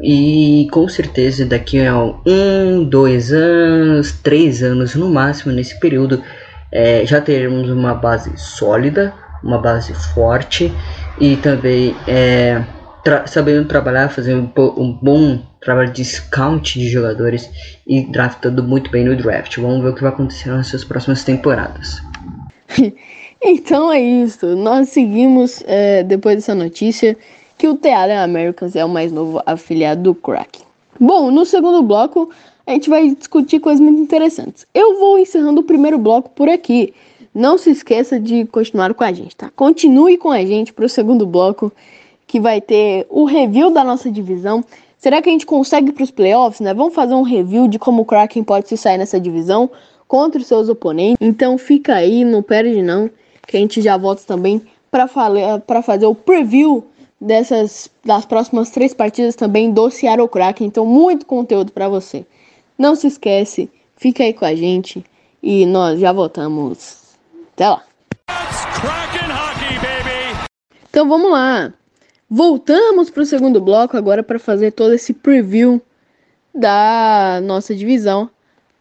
[0.00, 6.22] e com certeza daqui a um, dois anos, três anos no máximo, nesse período,
[6.70, 9.12] é, já teremos uma base sólida,
[9.42, 10.72] uma base forte
[11.20, 12.64] e também é,
[13.04, 17.50] tra sabendo trabalhar, fazendo um bom trabalho de scout de jogadores
[17.86, 19.56] e draftando muito bem no draft.
[19.58, 22.02] Vamos ver o que vai acontecer nas suas próximas temporadas.
[23.40, 24.56] então é isso.
[24.56, 27.16] Nós seguimos é, depois dessa notícia
[27.58, 30.62] que o Allen Americans é o mais novo afiliado do Kraken.
[30.98, 32.30] Bom, no segundo bloco
[32.66, 34.66] a gente vai discutir coisas muito interessantes.
[34.72, 36.94] Eu vou encerrando o primeiro bloco por aqui.
[37.34, 39.50] Não se esqueça de continuar com a gente, tá?
[39.56, 41.72] Continue com a gente para o segundo bloco,
[42.32, 44.64] que vai ter o review da nossa divisão.
[44.96, 46.72] Será que a gente consegue para os playoffs, né?
[46.72, 49.68] Vamos fazer um review de como o Kraken pode se sair nessa divisão
[50.08, 51.18] contra os seus oponentes.
[51.20, 53.10] Então fica aí, não perde não,
[53.46, 56.86] que a gente já volta também para fazer o preview
[57.20, 60.68] dessas das próximas três partidas também do Seattle Kraken.
[60.68, 62.24] Então, muito conteúdo para você.
[62.78, 65.04] Não se esquece, fica aí com a gente
[65.42, 67.14] e nós já voltamos.
[67.52, 67.82] Até lá.
[70.88, 71.74] Então vamos lá.
[72.34, 75.82] Voltamos para o segundo bloco agora para fazer todo esse preview
[76.54, 78.30] da nossa divisão,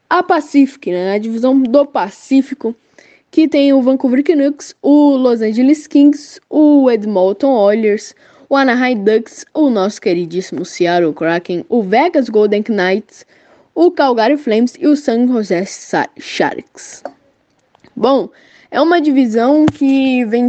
[0.10, 1.16] a Pacific, né?
[1.16, 2.74] A divisão do Pacífico,
[3.30, 8.16] que tem o Vancouver Canucks, o Los Angeles Kings, o Edmonton Oilers,
[8.48, 13.26] o Anaheim Ducks, o nosso queridíssimo Seattle Kraken, o Vegas Golden Knights,
[13.76, 15.66] o Calgary Flames e o San Jose
[16.18, 17.04] Sharks.
[17.98, 18.30] Bom,
[18.72, 20.48] é uma divisão que vem,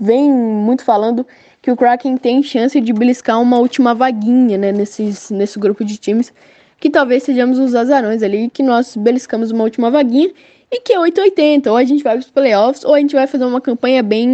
[0.00, 1.26] vem muito falando
[1.68, 5.98] que o Kraken tem chance de beliscar uma última vaguinha né, nesses, nesse grupo de
[5.98, 6.32] times,
[6.80, 10.30] que talvez sejamos os azarões ali, que nós beliscamos uma última vaguinha
[10.72, 11.70] e que é 880.
[11.70, 14.30] Ou a gente vai para os playoffs, ou a gente vai fazer uma campanha bem.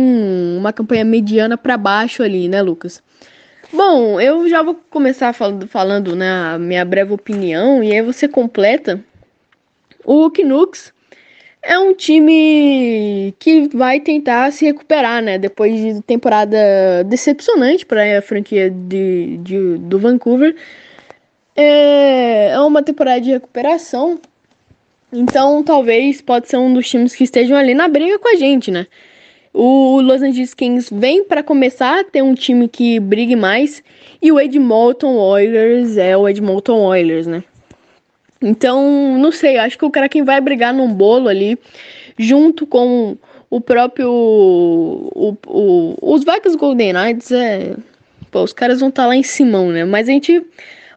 [0.56, 3.02] uma campanha mediana para baixo ali, né, Lucas?
[3.72, 8.28] Bom, eu já vou começar falando, falando né, a minha breve opinião, e aí você
[8.28, 9.02] completa.
[10.04, 10.93] O Canucks
[11.64, 15.38] é um time que vai tentar se recuperar, né?
[15.38, 20.54] Depois de temporada decepcionante para a franquia de, de, do Vancouver.
[21.56, 24.20] É, é uma temporada de recuperação
[25.16, 28.72] então, talvez pode ser um dos times que estejam ali na briga com a gente,
[28.72, 28.88] né?
[29.52, 33.80] O Los Angeles Kings vem para começar a ter um time que brigue mais
[34.20, 37.44] e o Edmonton Oilers é o Edmonton Oilers, né?
[38.44, 41.58] Então, não sei, acho que o quem vai brigar num bolo ali
[42.18, 43.16] junto com
[43.48, 47.74] o próprio o, o, os Vegas Golden Knights é,
[48.30, 49.84] pô, os caras vão estar tá lá em Simão, né?
[49.84, 50.44] Mas a gente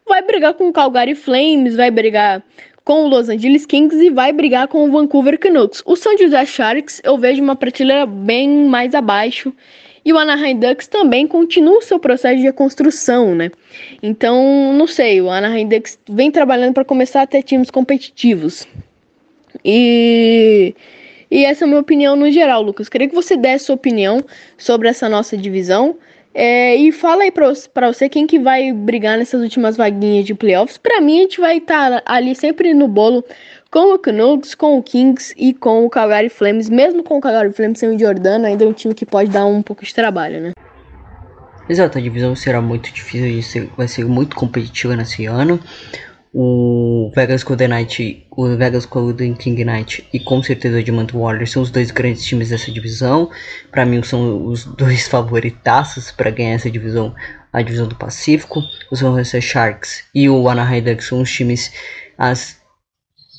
[0.06, 2.44] vai brigar com o Calgary Flames, vai brigar
[2.84, 5.84] com o Los Angeles Kings e vai brigar com o Vancouver Canucks.
[5.86, 9.54] O San Jose Sharks eu vejo uma prateleira bem mais abaixo
[10.08, 13.52] E o Anaheim Ducks também continua o seu processo de reconstrução, né?
[14.02, 18.65] Então, não sei, o Anaheim Ducks vem trabalhando para começar a ter times competitivos.
[19.65, 20.74] E,
[21.30, 22.88] e essa é a minha opinião no geral, Lucas.
[22.88, 24.24] Queria que você desse sua opinião
[24.58, 25.98] sobre essa nossa divisão.
[26.34, 30.78] É, e fala aí pra você quem que vai brigar nessas últimas vaguinhas de playoffs.
[30.78, 33.26] Pra mim, a gente vai estar tá ali sempre no bolo
[33.72, 36.70] com o Canucks, com o Kings e com o Calgary Flames.
[36.70, 39.46] Mesmo com o Calgary Flames sem o Jordano, ainda é um time que pode dar
[39.46, 40.52] um pouco de trabalho, né?
[41.70, 45.60] Exato, a divisão será muito difícil, vai ser muito competitiva nesse ano.
[46.34, 51.52] O Vegas Golden Knight, o Vegas Golden King Knight e com certeza o Edmonton Warriors
[51.52, 53.30] são os dois grandes times dessa divisão.
[53.72, 57.14] Para mim são os dois favoritaços para ganhar essa divisão,
[57.52, 58.62] a divisão do Pacífico.
[58.92, 61.72] Os San Jose Sharks e o Anaheim Ducks são os times
[62.18, 62.57] as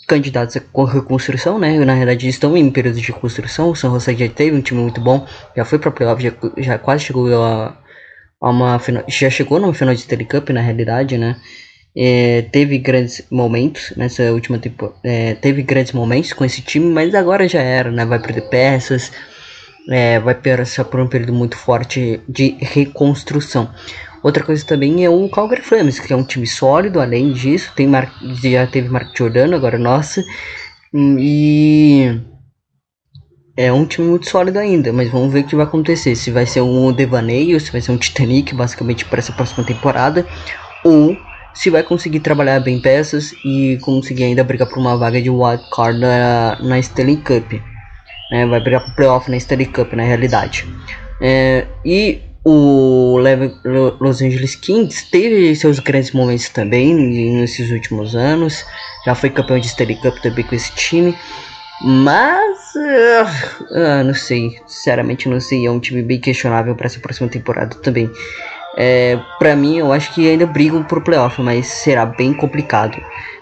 [0.08, 1.78] candidatos a reconstrução, né?
[1.84, 3.70] Na realidade estão em período de reconstrução.
[3.70, 6.78] O San Jose já teve um time muito bom, já foi para playoff, já, já
[6.78, 7.76] quase chegou a,
[8.40, 11.36] a uma final, já chegou numa final de Stanley Cup na realidade, né?
[11.94, 17.14] É, teve grandes momentos nessa última temporada, é, teve grandes momentos com esse time, mas
[17.14, 18.04] agora já era, né?
[18.06, 19.12] Vai perder peças,
[19.90, 23.70] é, vai passar por um período muito forte de reconstrução.
[24.22, 27.86] Outra coisa também é o Calgary Flames, que é um time sólido, além disso, tem
[27.86, 30.24] Mar já teve Mark Giordano, agora nossa,
[30.92, 32.20] e
[33.56, 36.46] é um time muito sólido ainda, mas vamos ver o que vai acontecer, se vai
[36.46, 40.26] ser um devaneio, se vai ser um Titanic, basicamente, para essa próxima temporada,
[40.84, 41.16] ou
[41.52, 45.62] se vai conseguir trabalhar bem peças e conseguir ainda brigar por uma vaga de wild
[45.72, 47.52] card na, na Stanley Cup.
[48.30, 48.46] Né?
[48.46, 50.64] Vai brigar por playoff na Stanley Cup, na realidade.
[51.20, 53.18] É, e o
[54.00, 58.64] Los Angeles Kings teve seus grandes momentos também nesses últimos anos.
[59.04, 61.14] Já foi campeão de Stanley Cup também com esse time.
[61.82, 65.66] Mas, uh, uh, não sei, sinceramente não sei.
[65.66, 68.10] É um time bem questionável para essa próxima temporada também.
[68.78, 72.96] É, para mim, eu acho que ainda brigam por playoff, mas será bem complicado.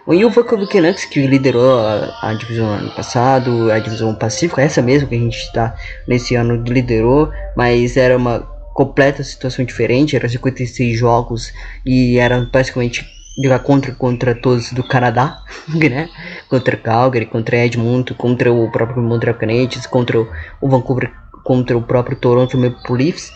[0.05, 5.09] O Vancouver Canucks, que liderou a, a, divisão ano passado, a divisão Pacífico, essa mesmo
[5.09, 5.77] que a gente está
[6.09, 11.51] nesse ano liderou, mas era uma completa situação diferente, era 56 jogos
[11.85, 13.07] e era basicamente
[13.43, 16.11] jogar contra contra todos do Canadá, né?
[16.49, 21.11] Contra Calgary, contra Edmonton, contra o próprio Montreal Canadiens, contra o Vancouver,
[21.43, 23.33] contra o próprio Toronto Maple Leafs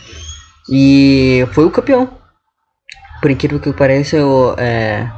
[0.71, 2.11] e foi o campeão.
[3.23, 5.11] Por incrível que pareça, eu, é,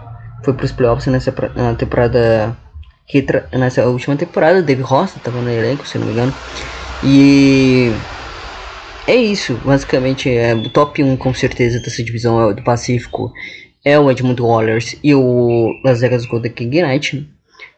[0.44, 2.56] foi para os playoffs nessa na temporada
[3.08, 6.32] que nessa última temporada, Dave Ross estava no elenco, se não me engano.
[7.02, 7.92] E
[9.06, 13.32] é isso, basicamente é o top 1 com certeza dessa divisão é do Pacífico
[13.84, 17.28] é o Edmonton Oilers e o Las Vegas Golden King Knight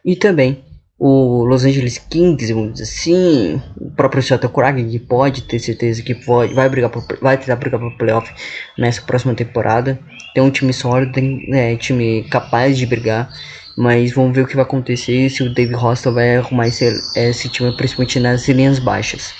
[0.03, 0.63] e também
[0.97, 6.01] o Los Angeles Kings, vamos dizer assim, o próprio Seattle Kraken que pode ter certeza
[6.01, 8.33] que pode, vai brigar vai tentar brigar para playoff
[8.77, 9.99] nessa próxima temporada.
[10.33, 13.29] Tem um time sólido, né, time capaz de brigar,
[13.77, 17.49] mas vamos ver o que vai acontecer se o Dave Hostel vai arrumar esse, esse
[17.49, 19.33] time principalmente nas linhas baixas.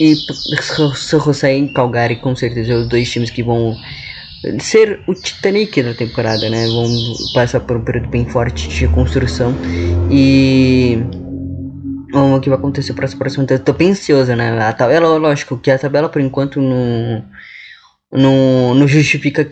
[0.00, 0.14] E
[0.60, 3.76] San Jose e Calgary com certeza os dois times que vão
[4.60, 6.66] ser o Titanic da temporada, né?
[6.68, 6.86] Vão
[7.34, 9.54] passar por um período bem forte de construção
[10.10, 10.98] e
[12.12, 13.64] vamos o que vai acontecer para essa próxima temporada.
[13.64, 14.60] Tô bem ansioso, né?
[14.60, 17.24] A tabela, lógico que a tabela por enquanto não,
[18.12, 19.48] não, não justifica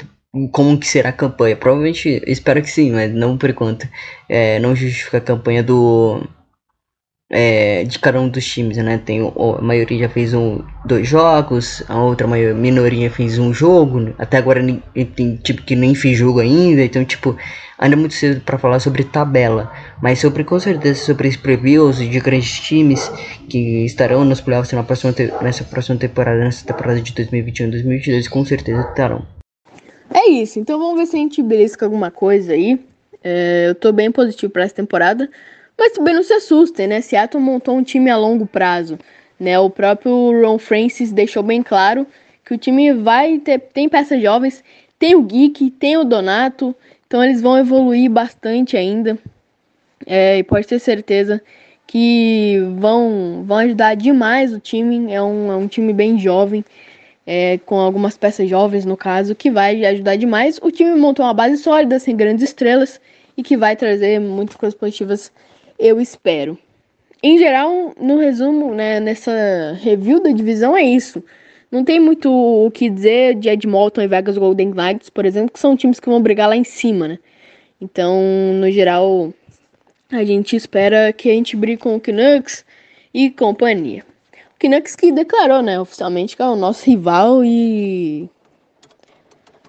[0.52, 1.56] como que será a campanha.
[1.56, 3.88] Provavelmente, espero que sim, mas não por enquanto.
[4.28, 6.22] É, não justifica a campanha do
[7.28, 8.98] é, de cada um dos times, né?
[8.98, 14.14] Tem a maioria já fez um, dois jogos, a outra maior, minoria fez um jogo.
[14.18, 14.60] Até agora
[15.14, 17.36] tem tipo que nem fez jogo ainda, então tipo
[17.78, 21.98] ainda é muito cedo para falar sobre tabela, mas sobre com certeza sobre os previews
[21.98, 23.10] de grandes times
[23.50, 28.80] que estarão nos playoffs na próxima nessa próxima temporada, nessa temporada de 2021-2022, com certeza
[28.88, 29.26] estarão.
[30.14, 32.80] É isso, então vamos ver se a gente belisca alguma coisa aí.
[33.22, 35.28] É, eu tô bem positivo para essa temporada.
[35.78, 37.00] Mas também não se assustem, né?
[37.00, 38.98] Seattle montou um time a longo prazo.
[39.38, 39.58] Né?
[39.58, 40.12] O próprio
[40.42, 42.06] Ron Francis deixou bem claro
[42.44, 44.62] que o time vai ter tem peças jovens,
[44.98, 46.74] tem o Geek, tem o Donato,
[47.06, 49.18] então eles vão evoluir bastante ainda.
[50.06, 51.42] É, e pode ter certeza
[51.86, 55.12] que vão, vão ajudar demais o time.
[55.12, 56.64] É um, é um time bem jovem,
[57.26, 60.58] é, com algumas peças jovens no caso, que vai ajudar demais.
[60.62, 63.00] O time montou uma base sólida, sem grandes estrelas,
[63.36, 65.32] e que vai trazer muitas coisas positivas
[65.78, 66.58] eu espero.
[67.22, 69.32] Em geral, no resumo, né, nessa
[69.80, 71.22] review da divisão é isso.
[71.70, 75.58] Não tem muito o que dizer de Edmonton e Vegas Golden Knights, por exemplo, que
[75.58, 77.18] são times que vão brigar lá em cima, né?
[77.80, 78.22] Então,
[78.54, 79.34] no geral,
[80.10, 82.64] a gente espera que a gente brigue com o Canucks
[83.12, 84.04] e companhia.
[84.32, 88.30] Ok, Canucks que declarou, né, oficialmente que é o nosso rival e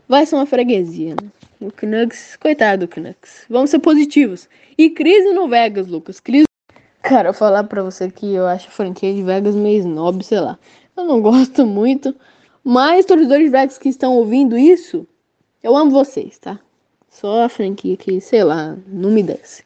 [0.08, 1.30] vai ser uma freguesia, né?
[1.60, 3.46] O Canucks, coitado do Canucks.
[3.50, 4.48] Vamos ser positivos.
[4.78, 6.20] E crise no Vegas, Lucas.
[6.20, 6.46] Crise.
[7.02, 10.40] Cara, eu falar pra você que eu acho a franquia de Vegas meio snob, sei
[10.40, 10.60] lá.
[10.96, 12.16] Eu não gosto muito.
[12.64, 15.08] Mas, torcedores de Vegas que estão ouvindo isso,
[15.64, 16.60] eu amo vocês, tá?
[17.10, 19.64] Só a franquia que, sei lá, não me desce.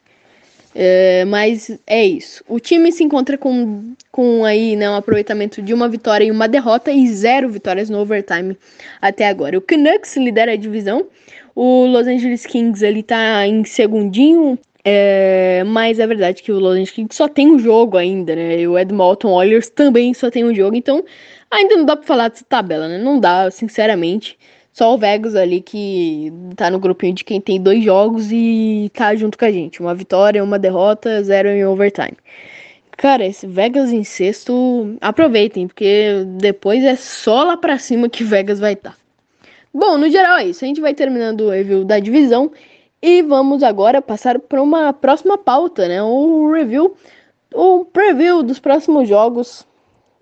[0.74, 2.42] É, mas é isso.
[2.48, 6.48] O time se encontra com, com aí, né, um aproveitamento de uma vitória e uma
[6.48, 8.56] derrota e zero vitórias no overtime
[9.00, 9.58] até agora.
[9.58, 11.06] O Canucks lidera a divisão.
[11.54, 14.58] O Los Angeles Kings ele tá em segundinho.
[14.84, 18.60] É, mas é verdade que o Los Angeles Kings só tem um jogo ainda, né?
[18.60, 20.76] E o Edmonton Oilers também só tem um jogo.
[20.76, 21.04] Então
[21.50, 22.98] ainda não dá pra falar dessa tabela, né?
[22.98, 24.38] Não dá, sinceramente.
[24.72, 29.14] Só o Vegas ali que tá no grupinho de quem tem dois jogos e tá
[29.14, 29.80] junto com a gente.
[29.80, 32.16] Uma vitória, uma derrota, zero em overtime.
[32.96, 38.60] Cara, esse Vegas em sexto, aproveitem, porque depois é só lá pra cima que Vegas
[38.60, 38.92] vai estar.
[38.92, 38.96] Tá.
[39.74, 40.64] Bom, no geral é isso.
[40.64, 42.52] A gente vai terminando o review da divisão
[43.02, 46.00] e vamos agora passar para uma próxima pauta, né?
[46.02, 46.94] O review,
[47.52, 49.66] o preview dos próximos jogos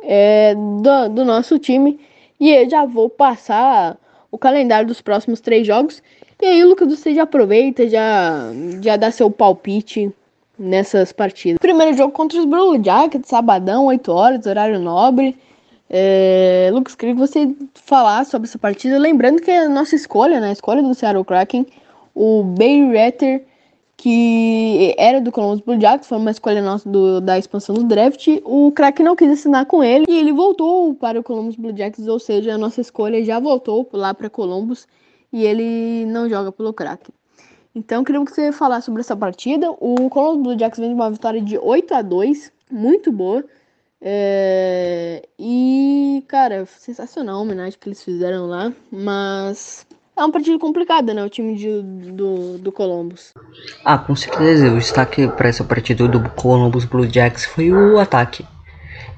[0.02, 2.00] é, do, do nosso time.
[2.40, 3.98] E eu já vou passar
[4.30, 6.02] o calendário dos próximos três jogos.
[6.40, 8.50] E aí, Lucas, você já aproveita, já,
[8.82, 10.10] já dá seu palpite
[10.58, 11.58] nessas partidas.
[11.58, 15.36] Primeiro jogo contra os Blue Jackets, sabadão, 8 horas, horário nobre.
[15.88, 18.98] É, Lucas, queria que você falasse sobre essa partida.
[18.98, 20.48] Lembrando que é a nossa escolha, né?
[20.48, 21.66] A escolha do Seattle Kraken,
[22.14, 23.44] o Barry Retter
[24.00, 28.28] que era do Columbus Blue Jackets, foi uma escolha nossa do, da expansão do draft.
[28.46, 32.08] O Kraken não quis assinar com ele e ele voltou para o Columbus Blue Jackets,
[32.08, 34.88] ou seja, a nossa escolha já voltou lá para Columbus
[35.30, 37.14] e ele não joga pelo Kraken.
[37.74, 39.70] Então, queria que você falasse sobre essa partida.
[39.70, 43.44] O Columbus Blue Jackets vem de uma vitória de 8 a 2 muito boa.
[44.00, 45.28] É...
[45.38, 49.86] E, cara, sensacional a homenagem que eles fizeram lá, mas
[50.20, 51.24] é uma partida complicada, né?
[51.24, 53.32] O time de, do, do Columbus.
[53.84, 54.70] Ah, com certeza.
[54.70, 58.44] O destaque para essa partida do Columbus Blue Jacks foi o ataque.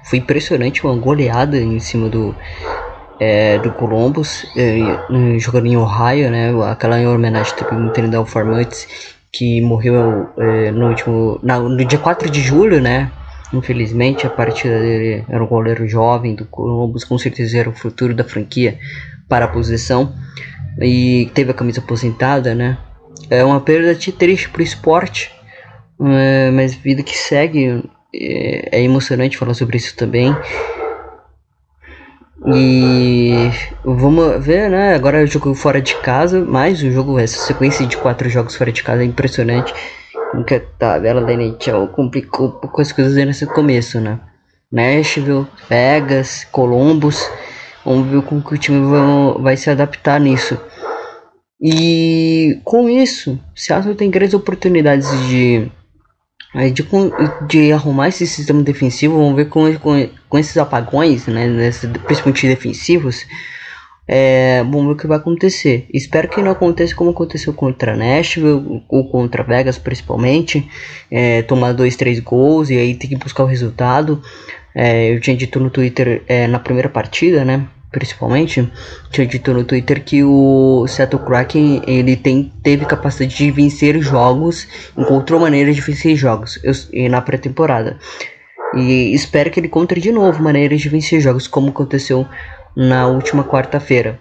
[0.04, 2.34] Foi impressionante uma goleada em cima do,
[3.18, 6.50] é, do Columbus, é, jogando em Ohio, né?
[6.70, 11.40] Aquela em homenagem ao Trinidad Formantes, que morreu é, no último.
[11.42, 13.10] Na, no dia 4 de julho, né?
[13.52, 18.14] Infelizmente, a partida dele era um goleiro jovem do Columbus, com certeza era o futuro
[18.14, 18.78] da franquia
[19.28, 20.12] para a posição
[20.80, 22.78] e teve a camisa aposentada, né?
[23.30, 25.30] É uma perda triste pro esporte,
[26.00, 27.82] é, mas vida que segue
[28.14, 30.36] é, é emocionante falar sobre isso também.
[32.44, 33.50] E
[33.84, 34.94] vamos ver, né?
[34.94, 38.56] Agora é o jogo fora de casa, mais o jogo, essa sequência de quatro jogos
[38.56, 39.72] fora de casa é impressionante.
[40.46, 44.18] Que a tabela da NHL complicou pouco as coisas nesse começo, né?
[44.72, 47.30] Nashville, Vegas, Columbus.
[47.84, 50.58] Vamos ver como que o time vai, vai se adaptar nisso.
[51.60, 55.70] E com isso, Seattle tem grandes oportunidades de,
[56.74, 56.86] de,
[57.48, 59.16] de arrumar esse sistema defensivo.
[59.16, 61.46] Vamos ver com, com, com esses apagões, né,
[62.04, 63.24] principalmente defensivos.
[64.08, 65.86] É, vamos ver o que vai acontecer.
[65.92, 70.68] Espero que não aconteça como aconteceu contra Nashville ou contra Vegas, principalmente.
[71.10, 74.20] É, tomar dois, três gols e aí ter que buscar o resultado.
[74.74, 77.66] É, eu tinha dito no Twitter é, na primeira partida, né?
[77.90, 78.66] Principalmente,
[79.10, 84.66] tinha dito no Twitter que o Seattle Kraken ele tem, teve capacidade de vencer jogos,
[84.96, 86.72] encontrou maneiras de vencer jogos eu,
[87.10, 87.98] na pré-temporada.
[88.74, 92.26] E espero que ele encontre de novo maneiras de vencer jogos, como aconteceu
[92.74, 94.18] na última quarta-feira.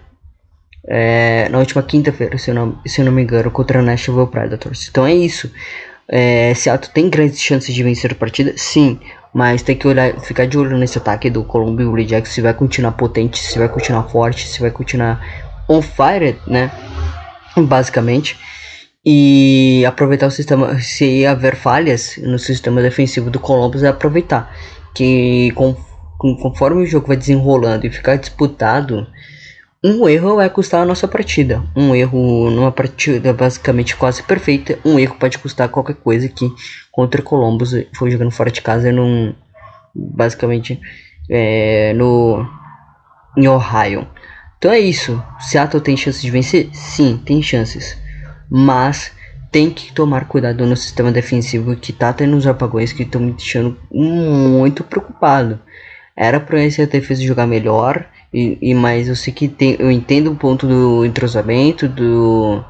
[0.86, 2.50] É, na última quinta-feira, se,
[2.86, 4.88] se eu não me engano, contra a Nashville Predators.
[4.90, 5.50] Então é isso.
[6.06, 8.52] É, Seattle tem grandes chances de vencer a partida?
[8.56, 9.00] Sim.
[9.34, 12.52] Mas tem que olhar, ficar de olho nesse ataque do Columbia Blue Jackets, se vai
[12.52, 15.20] continuar potente, se vai continuar forte, se vai continuar
[15.68, 16.70] on fire, né?
[17.56, 18.38] Basicamente.
[19.04, 24.54] E aproveitar o sistema, se haver falhas no sistema defensivo do Columbus, é aproveitar.
[24.94, 25.74] Que com,
[26.36, 29.06] conforme o jogo vai desenrolando e ficar disputado,
[29.84, 31.62] um erro vai custar a nossa partida.
[31.74, 36.48] Um erro numa partida basicamente quase perfeita, um erro pode custar qualquer coisa que
[36.90, 39.34] contra o Columbus foi jogando fora de casa num
[39.94, 40.80] basicamente
[41.28, 42.46] é, no
[43.36, 44.06] em Ohio.
[44.58, 45.20] Então é isso.
[45.40, 46.70] Seattle tem chances de vencer?
[46.72, 47.98] Sim, tem chances.
[48.48, 49.10] Mas
[49.50, 53.32] tem que tomar cuidado no sistema defensivo que tá tendo uns apagões que estão me
[53.32, 55.58] deixando muito preocupado.
[56.16, 60.32] Era para esse defesa jogar melhor e, e mas eu sei que tem, eu entendo
[60.32, 62.62] o ponto do entrosamento, do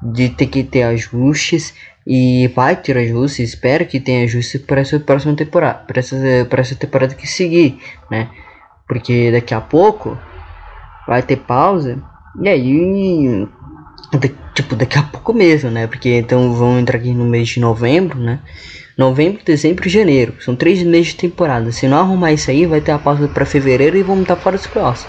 [0.00, 1.74] de ter que ter ajustes
[2.06, 6.16] E vai ter ajuste, espero que tenha ajuste para essa próxima temporada, para essa,
[6.48, 7.78] para essa temporada que seguir,
[8.10, 8.30] né?
[8.86, 10.18] Porque daqui a pouco
[11.06, 12.02] vai ter pausa
[12.40, 13.46] e aí
[14.12, 15.86] da- tipo daqui a pouco mesmo, né?
[15.86, 18.40] Porque então vão entrar aqui no mês de novembro, né?
[18.98, 20.34] Novembro, dezembro e janeiro.
[20.40, 21.70] São três meses de temporada.
[21.70, 24.56] Se não arrumar isso aí, vai ter a pausa para fevereiro e vamos estar fora
[24.56, 25.06] dos playoffs.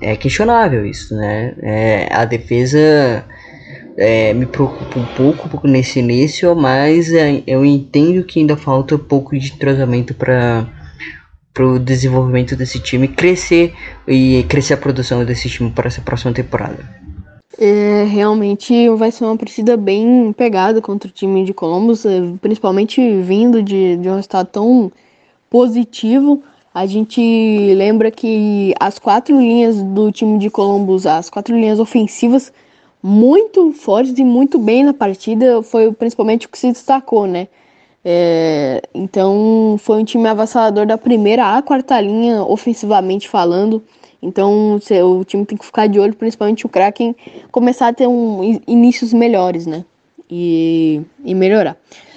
[0.00, 1.54] É questionável isso, né?
[1.60, 3.22] É, a defesa
[3.98, 8.98] é, me preocupa um pouco nesse início, mas é, eu entendo que ainda falta um
[8.98, 10.66] pouco de entrosamento para
[11.60, 13.74] o desenvolvimento desse time crescer
[14.08, 17.01] e crescer a produção desse time para essa próxima temporada.
[17.58, 23.00] É, realmente vai ser uma partida bem pegada contra o time de Columbus, é, principalmente
[23.20, 24.92] vindo de, de um resultado tão
[25.50, 26.42] positivo.
[26.74, 27.20] A gente
[27.74, 32.52] lembra que as quatro linhas do time de Columbus, as quatro linhas ofensivas,
[33.02, 37.48] muito fortes e muito bem na partida, foi principalmente o que se destacou, né?
[38.04, 43.82] É, então foi um time avassalador da primeira à quarta linha, ofensivamente falando.
[44.22, 47.14] Então o time tem que ficar de olho, principalmente o Kraken,
[47.50, 49.84] começar a ter um, in- inícios melhores, né?
[50.30, 51.76] E, e melhorar.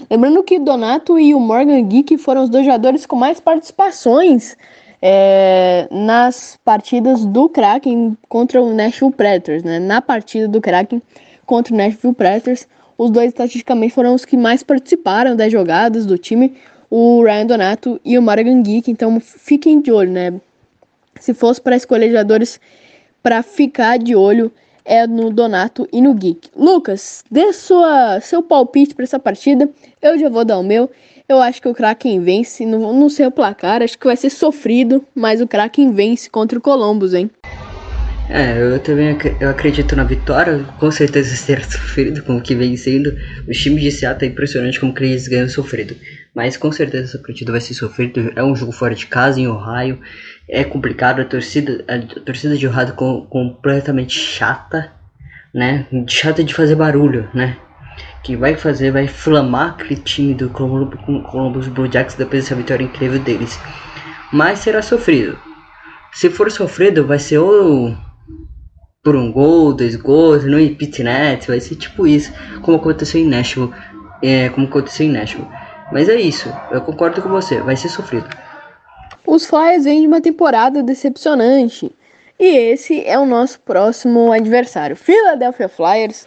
[0.09, 4.55] Lembrando que Donato e o Morgan Geek foram os dois jogadores com mais participações
[5.01, 9.79] é, nas partidas do Kraken contra o Nashville Predators, né?
[9.79, 11.01] Na partida do Kraken
[11.45, 16.17] contra o Nashville Predators, os dois estatisticamente foram os que mais participaram das jogadas do
[16.17, 16.53] time,
[16.89, 20.33] o Ryan Donato e o Morgan Geek, então fiquem de olho, né?
[21.25, 22.59] Se fosse para escolher jogadores
[23.23, 24.51] para ficar de olho,
[24.85, 26.49] é no Donato e no Geek.
[26.55, 29.67] Lucas, dê sua, seu palpite para essa partida.
[29.99, 30.87] Eu já vou dar o meu.
[31.27, 32.63] Eu acho que o Kraken vence.
[32.63, 36.59] Não, não sei o placar, acho que vai ser sofrido, mas o Kraken vence contra
[36.59, 37.31] o Columbus, hein?
[38.29, 42.75] É, eu também ac- eu acredito na vitória, com certeza será sofrido como que vem
[42.77, 43.15] sendo.
[43.47, 45.95] O time de Seattle é impressionante como que eles ganham sofrido.
[46.33, 48.31] Mas com certeza essa partida vai ser sofrido.
[48.35, 49.99] É um jogo fora de casa, em Ohio.
[50.47, 54.91] É complicado, a torcida, a torcida de Ohio com, completamente chata,
[55.53, 55.87] né?
[56.07, 57.57] Chata de fazer barulho, né?
[58.23, 60.99] Que vai fazer, vai inflamar aquele time do Columbus,
[61.31, 63.59] Columbus Blue Jackets depois dessa vitória incrível deles.
[64.31, 65.37] Mas será sofrido.
[66.11, 67.95] Se for sofrido, vai ser ou
[69.05, 72.33] por um gol, dois gols, no Pitnet, vai ser tipo isso,
[72.63, 73.71] como aconteceu em Nashville,
[74.21, 75.47] é, como aconteceu em Nashville.
[75.91, 78.27] Mas é isso, eu concordo com você, vai ser sofrido.
[79.25, 81.91] Os Flyers vêm de uma temporada decepcionante.
[82.39, 84.95] E esse é o nosso próximo adversário.
[84.95, 86.25] Philadelphia Flyers.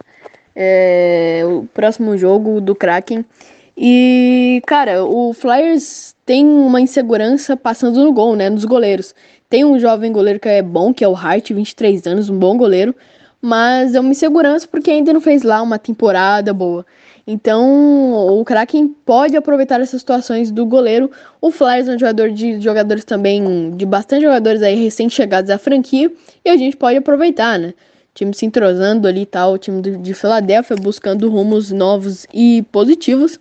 [0.56, 3.24] É o próximo jogo do Kraken.
[3.76, 8.50] E, cara, o Flyers tem uma insegurança passando no gol, né?
[8.50, 9.14] Nos goleiros.
[9.48, 12.56] Tem um jovem goleiro que é bom, que é o Hart, 23 anos, um bom
[12.56, 12.94] goleiro.
[13.40, 16.84] Mas é uma insegurança porque ainda não fez lá uma temporada boa.
[17.30, 21.10] Então, o Kraken pode aproveitar essas situações do goleiro.
[21.42, 26.10] O Flyers é um jogador de jogadores também, de bastante jogadores aí recém-chegados à franquia,
[26.42, 27.68] e a gente pode aproveitar, né?
[27.68, 32.64] O time se entrosando ali e tal, o time de Filadélfia buscando rumos novos e
[32.72, 33.38] positivos.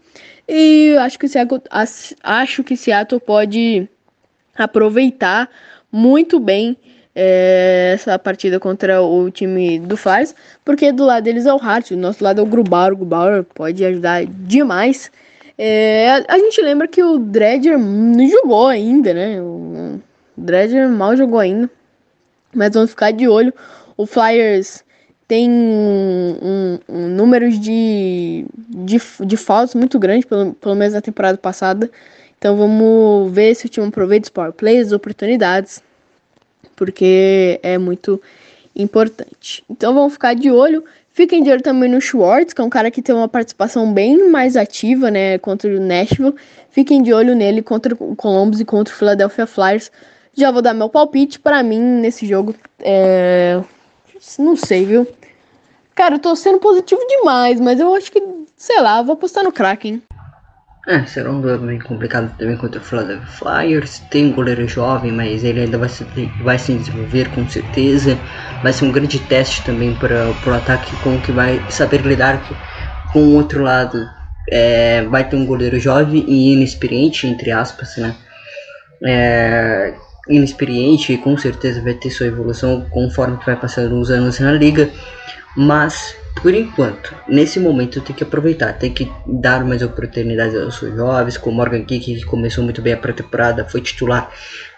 [0.50, 3.88] E acho que Seattle, as- acho que Seattle pode
[4.58, 5.50] aproveitar
[5.90, 6.76] muito bem
[7.20, 11.90] é, essa partida contra o time do Flyers, porque do lado deles é o Hart,
[11.90, 15.12] do nosso lado é o Grubauer, o Grubauer pode ajudar demais.
[15.58, 19.42] É, a, a gente lembra que o Dredger não jogou ainda, né?
[19.42, 20.00] O
[20.38, 21.68] Dredger mal jogou ainda,
[22.54, 23.52] mas vamos ficar de olho.
[23.98, 24.84] O Flyers
[25.28, 31.02] tem um, um, um número de, de, de faltas muito grande, pelo, pelo menos na
[31.02, 31.90] temporada passada.
[32.38, 35.82] Então vamos ver se o time aproveita os power plays, oportunidades,
[36.78, 38.22] porque é muito
[38.74, 39.64] importante.
[39.70, 40.86] Então vamos ficar de olho.
[41.12, 44.30] Fiquem de olho também no Schwartz, que é um cara que tem uma participação bem
[44.30, 46.36] mais ativa, né, contra o Nashville.
[46.70, 49.92] Fiquem de olho nele contra o Columbus e contra o Philadelphia Flyers.
[50.36, 52.54] Já vou dar meu palpite para mim nesse jogo.
[52.80, 53.60] É...
[54.38, 55.08] Não sei, viu?
[55.96, 58.22] Cara, eu tô sendo positivo demais, mas eu acho que,
[58.56, 60.00] sei lá, vou apostar no Kraken.
[60.90, 64.00] É, será um duelo bem complicado também contra o Philadelphia Flyers.
[64.10, 66.06] Tem um goleiro jovem, mas ele ainda vai se,
[66.42, 68.18] vai se desenvolver com certeza.
[68.64, 72.42] Vai ser um grande teste também para o ataque, como que vai saber lidar
[73.12, 74.08] com o outro lado.
[74.50, 78.16] É, vai ter um goleiro jovem e inexperiente, entre aspas, né?
[79.04, 79.94] É,
[80.30, 84.90] inexperiente e com certeza vai ter sua evolução conforme vai passando os anos na liga.
[85.60, 90.96] Mas, por enquanto, nesse momento tem que aproveitar, tem que dar mais oportunidades aos seus
[90.96, 94.30] jovens, como Morgan Kick, que começou muito bem a pré-temporada, foi titular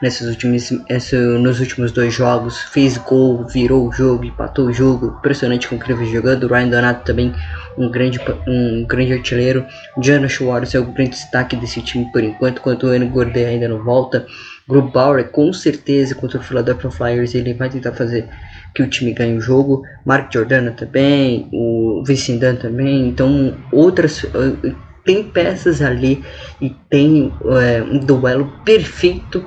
[0.02, 5.18] nesses últimos, esse, nos últimos dois jogos, fez gol, virou o jogo, empatou o jogo,
[5.20, 6.48] impressionante com o vem jogando.
[6.48, 7.36] Ryan Donato também,
[7.78, 9.66] um grande, um grande artilheiro.
[10.02, 13.10] Jana Schwartz é o grande destaque desse time por enquanto, enquanto o.
[13.10, 14.26] Gordé ainda não volta.
[14.70, 18.30] Grubauer, com certeza, contra o Philadelphia Flyers, ele vai tentar fazer
[18.76, 19.82] que o time ganhe o jogo.
[20.06, 23.08] Mark Jordana também, o Vicindan também.
[23.10, 24.24] Então, outras.
[24.26, 24.72] eh,
[25.04, 26.24] Tem peças ali
[26.62, 29.44] e tem eh, um duelo perfeito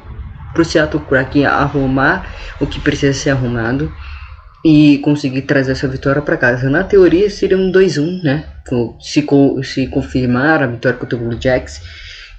[0.53, 2.27] para o Seattle Kraken arrumar
[2.61, 3.93] o que precisa ser arrumado
[4.65, 6.69] e conseguir trazer essa vitória para casa.
[6.69, 8.45] Na teoria seria um 2-1, né?
[9.01, 9.25] Se,
[9.63, 11.81] se confirmar a vitória contra o Blue Jacks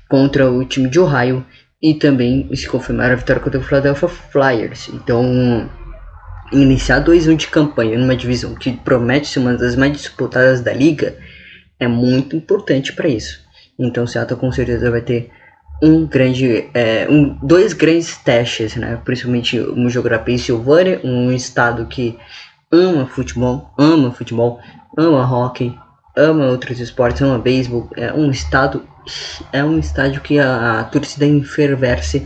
[0.10, 1.46] contra o time de Ohio
[1.84, 4.88] e também se confirmar a vitória contra o Philadelphia Flyers.
[4.88, 5.70] Então,
[6.50, 11.18] iniciar 2-1 de campanha numa divisão que promete ser uma das mais disputadas da liga
[11.78, 13.42] é muito importante para isso.
[13.78, 15.30] Então, o Seattle com certeza vai ter
[15.84, 18.98] um grande, é, um, dois grandes testes, né?
[19.04, 22.18] Principalmente um jogo Pensilvânia, um estado que
[22.72, 24.62] ama futebol, ama futebol,
[24.98, 25.78] ama hockey,
[26.16, 27.90] ama outros esportes, ama beisebol.
[27.96, 28.88] É um estado,
[29.52, 32.26] é um estádio que a, a torcida enfervesce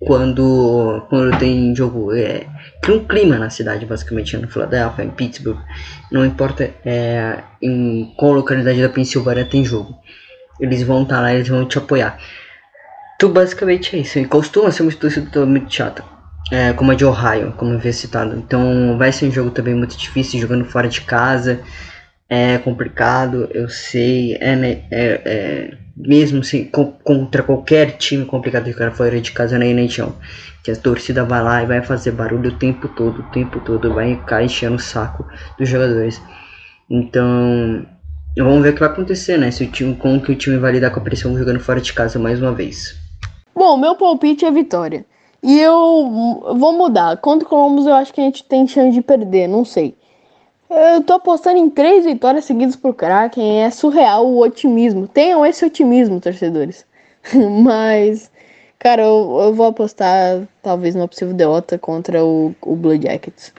[0.00, 2.12] quando, quando tem jogo.
[2.14, 2.46] É,
[2.82, 5.58] cria um clima na cidade, basicamente, no Philadelphia, em Pittsburgh.
[6.10, 9.94] Não importa é, em qual localidade da Pensilvânia tem jogo.
[10.58, 12.18] Eles vão estar lá, eles vão te apoiar.
[13.16, 14.18] Então, basicamente é isso.
[14.18, 16.02] E costuma ser uma torcida muito chata.
[16.50, 18.34] É, como a de Ohio, como havia citado.
[18.36, 21.60] Então, vai ser um jogo também muito difícil, jogando fora de casa.
[22.32, 24.36] É complicado, eu sei.
[24.40, 29.32] É, né, é, é, mesmo se, co- contra qualquer time complicado de jogar fora de
[29.32, 30.12] casa na NHL.
[30.62, 33.92] Que a torcida vai lá e vai fazer barulho o tempo todo, o tempo todo.
[33.92, 35.26] Vai ficar enchendo o saco
[35.58, 36.22] dos jogadores.
[36.88, 37.84] Então,
[38.38, 39.50] vamos ver o que vai acontecer, né?
[39.50, 41.92] Se o time, como que o time vai lidar com a pressão jogando fora de
[41.92, 42.94] casa mais uma vez.
[43.54, 45.04] Bom, meu palpite é vitória.
[45.42, 45.74] E eu
[46.56, 47.16] vou mudar.
[47.16, 49.96] Contra o Columbus eu acho que a gente tem chance de perder, não sei.
[50.70, 53.64] Eu tô apostando em três vitórias seguidas pro Kraken.
[53.64, 55.08] É surreal o otimismo.
[55.08, 56.86] Tenham esse otimismo, torcedores.
[57.64, 58.30] Mas,
[58.78, 63.52] cara, eu, eu vou apostar talvez numa possível derrota contra o, o Blue Jackets.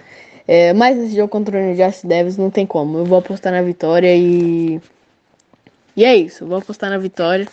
[0.47, 2.97] É, mas esse jogo contra o New Jersey Devils não tem como.
[2.97, 4.82] Eu vou apostar na vitória e.
[5.95, 6.43] E é isso.
[6.43, 7.47] Eu vou apostar na vitória.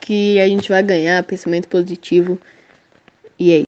[0.00, 1.22] Que a gente vai ganhar.
[1.24, 2.38] Pensamento positivo.
[3.38, 3.65] E é isso.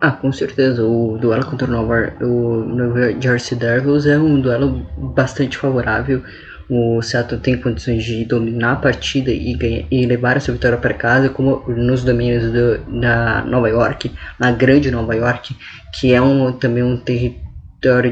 [0.00, 0.82] Ah, com certeza.
[0.82, 6.22] O duelo contra o Nova, o Nova Jersey Devils é um duelo bastante favorável.
[6.70, 10.94] O Seattle tem condições de dominar a partida e, ganhar, e levar essa vitória para
[10.94, 15.54] casa, como nos domínios do, da Nova York, na grande Nova York,
[15.92, 17.49] que é um, também um território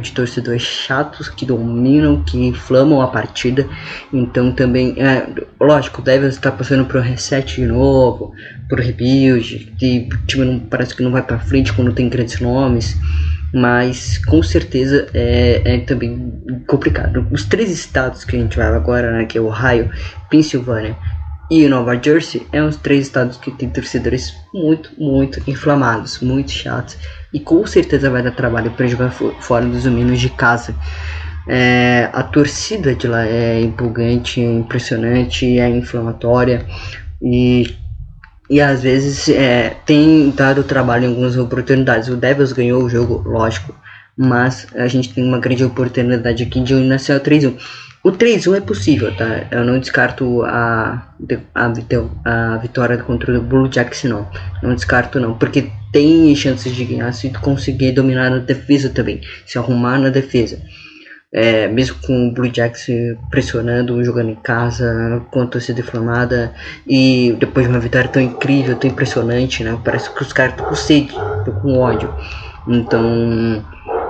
[0.01, 3.69] de torcedores chatos que dominam, que inflamam a partida.
[4.13, 5.29] Então também, é,
[5.61, 8.33] lógico, o Devils está passando por um reset de novo,
[8.69, 12.41] por rebuild, e o time não, parece que não vai para frente quando tem grandes
[12.41, 12.97] nomes,
[13.53, 16.33] mas com certeza é, é também
[16.67, 17.27] complicado.
[17.31, 19.91] Os três estados que a gente vai agora, né, que é Ohio,
[20.31, 20.97] Pensilvânia
[21.51, 26.97] e Nova Jersey, é os três estados que tem torcedores muito, muito inflamados, muito chatos,
[27.33, 30.75] e com certeza vai dar trabalho para jogar fo- fora dos domínios de casa.
[31.47, 36.67] É, a torcida de lá é empolgante, é impressionante, é inflamatória
[37.23, 37.75] e
[38.51, 42.09] e às vezes é, tem dado trabalho em algumas oportunidades.
[42.09, 43.75] O Devils ganhou o jogo, lógico,
[44.17, 47.59] mas a gente tem uma grande oportunidade aqui de nascer o 3-1.
[48.03, 49.47] O 3-1 é possível, tá?
[49.51, 51.09] Eu não descarto a,
[51.55, 51.73] a,
[52.25, 54.27] a vitória contra o Blue Jacks, não.
[54.63, 59.59] Não descarto, não, porque tem chances de ganhar se conseguir dominar na defesa também, se
[59.59, 60.63] arrumar na defesa.
[61.31, 62.87] É, mesmo com o Blue Jacks
[63.31, 66.55] pressionando, jogando em casa, com a torcida inflamada
[66.87, 69.79] e depois de uma vitória tão incrível, tão impressionante, né?
[69.85, 72.15] Parece que os caras estão com sede, estão com ódio.
[72.67, 73.63] Então,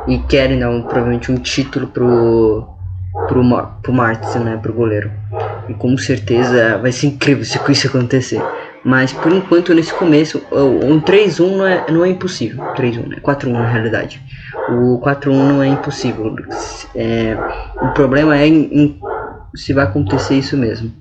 [0.06, 2.77] e querem um, provavelmente um título pro,
[3.28, 4.58] pro, Mar- pro Martins, né?
[4.60, 5.10] Pro goleiro.
[5.68, 8.42] E com certeza vai ser incrível se isso acontecer.
[8.84, 12.64] Mas por enquanto, nesse começo, um 3-1 não é, não é impossível.
[12.74, 13.16] 3-1, né?
[13.22, 14.20] 4-1 na realidade.
[14.70, 16.34] O 4-1 não é impossível.
[16.94, 17.36] É,
[17.82, 19.00] o problema é em, em
[19.54, 20.92] se vai acontecer isso mesmo.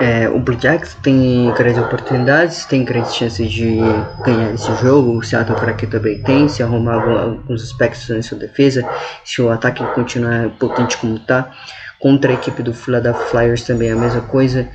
[0.00, 3.78] É, o Blue Jacks tem grandes oportunidades, tem grandes chances de
[4.24, 5.18] ganhar esse jogo.
[5.18, 8.86] O Seattle Kraken também tem, se arrumar alguns aspectos na sua defesa,
[9.24, 11.50] se o ataque continuar potente como está.
[11.98, 14.68] Contra a equipe do Philadelphia Flyers também é a mesma coisa.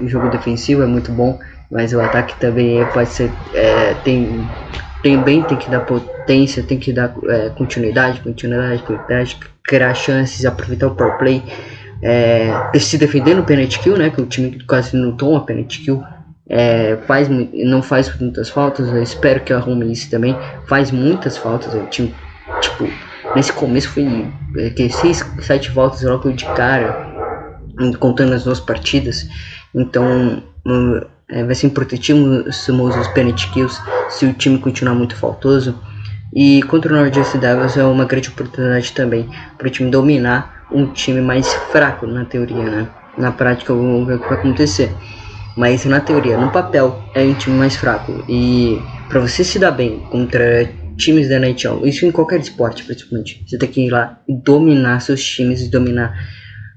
[0.00, 1.38] O jogo defensivo é muito bom,
[1.70, 4.48] mas o ataque também é- pode ser é, tem
[5.02, 10.88] também tem que dar potência, tem que dar é, continuidade, continuidade, continuidade, criar chances, aproveitar
[10.88, 11.42] o power play,
[12.02, 14.10] é, se defender no penalty kill, né?
[14.10, 16.02] Que o time quase não toma penalty kill.
[16.48, 20.36] É, faz, não faz muitas faltas, eu espero que arrume isso também.
[20.66, 22.12] Faz muitas faltas, o time,
[22.60, 22.88] tipo,
[23.36, 24.26] nesse começo foi
[24.56, 27.08] é, que 6, 7 voltas logo de cara,
[27.98, 29.28] contando as duas partidas.
[29.74, 30.42] Então,
[31.28, 35.78] é, vai ser importantíssimo os penalty kills se o time continuar muito faltoso.
[36.34, 39.28] E contra o Jersey Devils é uma grande oportunidade também
[39.58, 42.88] para o time dominar um time mais fraco na teoria, né?
[43.18, 44.90] Na prática vamos ver o que vai acontecer.
[45.56, 48.24] Mas na teoria, no papel, é um time mais fraco.
[48.28, 53.42] E para você se dar bem contra times da NHL, isso em qualquer esporte principalmente,
[53.46, 56.14] você tem que ir lá e dominar seus times e dominar,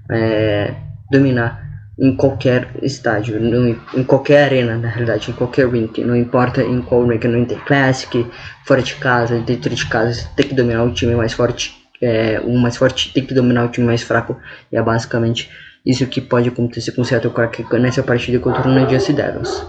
[0.09, 0.73] é,
[1.11, 1.61] dominar
[1.99, 6.81] em qualquer estádio, no, em qualquer arena, na realidade, em qualquer rink, não importa em
[6.81, 8.25] qual rink, no Interclassic,
[8.65, 12.41] fora de casa, dentro de casa, você tem que dominar o time mais forte, é,
[12.43, 14.37] o mais forte tem que dominar o time mais fraco,
[14.71, 15.49] e é basicamente
[15.85, 19.65] isso que pode acontecer com o Seattle Kraken nessa partida contra o Jersey Devils.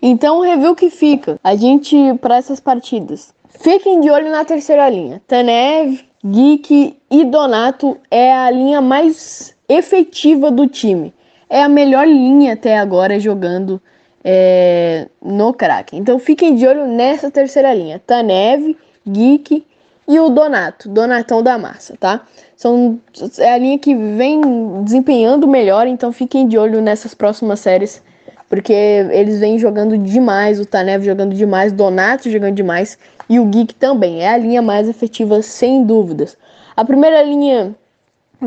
[0.00, 4.88] Então, o review que fica, a gente, para essas partidas, fiquem de olho na terceira
[4.88, 11.12] linha, Tanev, Geek e Donato é a linha mais efetiva do time.
[11.50, 13.80] É a melhor linha até agora jogando
[14.24, 16.00] é, no Kraken.
[16.00, 18.74] Então fiquem de olho nessa terceira linha: Tanev,
[19.06, 19.64] Geek
[20.06, 22.22] e o Donato, Donatão da Massa, tá?
[22.56, 22.98] São,
[23.38, 28.02] é a linha que vem desempenhando melhor, então fiquem de olho nessas próximas séries,
[28.48, 32.98] porque eles vêm jogando demais, o Tanev jogando demais, Donato jogando demais
[33.28, 34.22] e o Geek também.
[34.22, 36.36] É a linha mais efetiva, sem dúvidas.
[36.76, 37.74] A primeira linha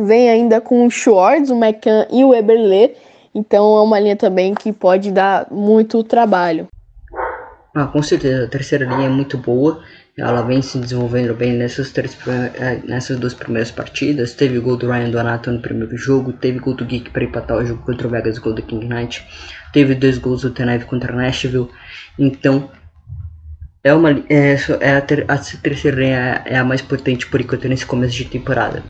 [0.05, 2.95] Vem ainda com o Schwartz, o McCann e o Eberle.
[3.34, 6.68] Então é uma linha também que pode dar muito trabalho.
[7.74, 9.82] Ah, com certeza, a terceira linha é muito boa.
[10.18, 14.34] Ela vem se desenvolvendo bem nessas, três, eh, nessas duas primeiras partidas.
[14.34, 16.34] Teve gol do Ryan Donato no primeiro jogo.
[16.34, 19.24] Teve gol do Geek para empatar o jogo contra o Vegas, gol do King Knight.
[19.72, 21.70] Teve dois gols do Tenev contra o Nashville.
[22.18, 22.72] Então,
[23.84, 26.03] é uma é, é a, ter, a terceira
[26.45, 28.84] é a mais potente por enquanto nesse começo de temporada.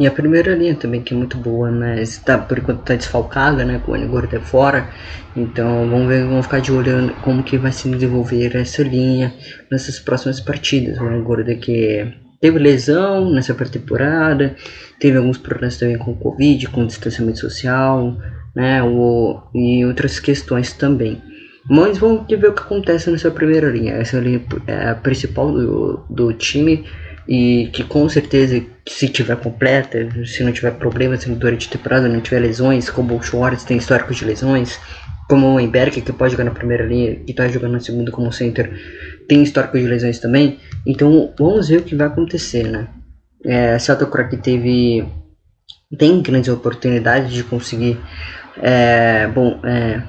[0.00, 3.66] E a primeira linha também, que é muito boa, mas tá, por enquanto tá desfalcada,
[3.66, 3.82] né?
[3.84, 4.88] Com o Anigor é fora.
[5.36, 9.34] Então vamos ver, vamos ficar de olho como que vai se desenvolver essa linha
[9.70, 10.98] nessas próximas partidas.
[10.98, 14.56] O Anigor que teve lesão nessa pré-temporada,
[14.98, 18.16] teve alguns problemas também com o Covid, com o distanciamento social,
[18.56, 18.82] né?
[18.82, 21.20] O, e outras questões também.
[21.68, 23.92] Mas vamos ver o que acontece nessa primeira linha.
[23.96, 26.86] Essa linha é a principal do, do time
[27.28, 32.20] e que com certeza se tiver completa, se não tiver problemas durante a temporada, não
[32.20, 34.78] tiver lesões, como o Schwartz tem histórico de lesões,
[35.28, 38.32] como o Emberg que pode jogar na primeira linha e está jogando na segunda como
[38.32, 38.72] center,
[39.28, 40.58] tem histórico de lesões também.
[40.84, 42.88] Então vamos ver o que vai acontecer, né?
[43.44, 45.08] É, Seattle Kraken teve
[45.96, 47.98] tem grandes oportunidades de conseguir
[48.60, 50.02] é, bom é,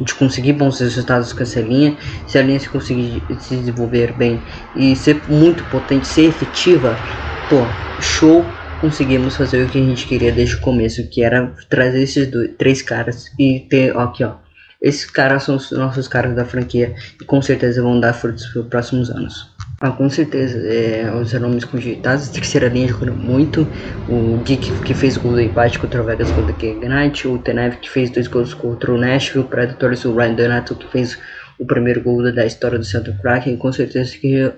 [0.00, 4.44] de conseguir bons resultados com essa linha, se a linha se conseguir se desenvolver bem
[4.74, 7.02] e ser muito potente, ser efetiva,
[7.48, 12.02] pô, show, conseguimos fazer o que a gente queria desde o começo, que era trazer
[12.02, 14.36] esses dois, três caras e ter, ó, aqui ó,
[14.80, 18.62] esses caras são os nossos caras da franquia e com certeza vão dar frutos para
[18.62, 19.51] os próximos anos.
[19.84, 23.66] Ah, com certeza, é, os nomes cogitados, terceira linha jogando muito,
[24.08, 27.74] o Geek que fez gol do empate contra o Vegas contra o Ignite, o Tenev
[27.78, 31.18] que fez dois gols contra o Nashville, o Predators, o Ryan Donato que fez
[31.58, 34.52] o primeiro gol da história do Santa Kraken, com certeza que uh,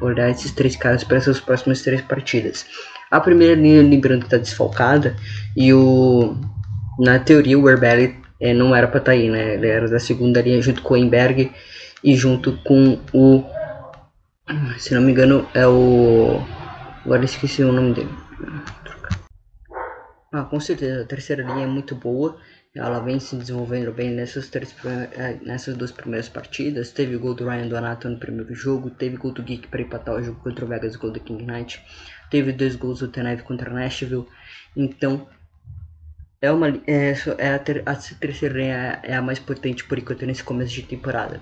[0.00, 2.66] olhar esses três caras para essas próximas três partidas.
[3.08, 5.14] A primeira linha, lembrando que está desfalcada,
[5.56, 6.36] e o
[6.98, 9.54] na teoria o Herbelli é, não era para estar tá aí, né?
[9.54, 11.52] Ele era da segunda linha junto com o Emberg
[12.02, 13.44] e junto com o
[14.78, 16.40] se não me engano, é o.
[17.04, 18.10] Agora esqueci o nome dele.
[20.32, 22.38] Ah, com certeza, a terceira linha é muito boa.
[22.74, 26.90] Ela vem se desenvolvendo bem nessas, três, é, nessas duas primeiras partidas.
[26.90, 28.90] Teve gol do Ryan Donato no primeiro jogo.
[28.90, 31.82] Teve gol do Geek para empatar o jogo contra o Vegas, gol do King Knight.
[32.30, 34.26] Teve dois gols do Tenev contra Nashville.
[34.76, 35.26] Então,
[36.42, 40.26] é uma é, é a, ter, a terceira linha é a mais potente por enquanto
[40.26, 41.40] nesse começo de temporada.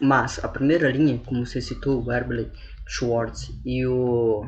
[0.00, 2.50] Mas a primeira linha, como você citou, o Herbley,
[2.86, 4.46] Schwartz e o.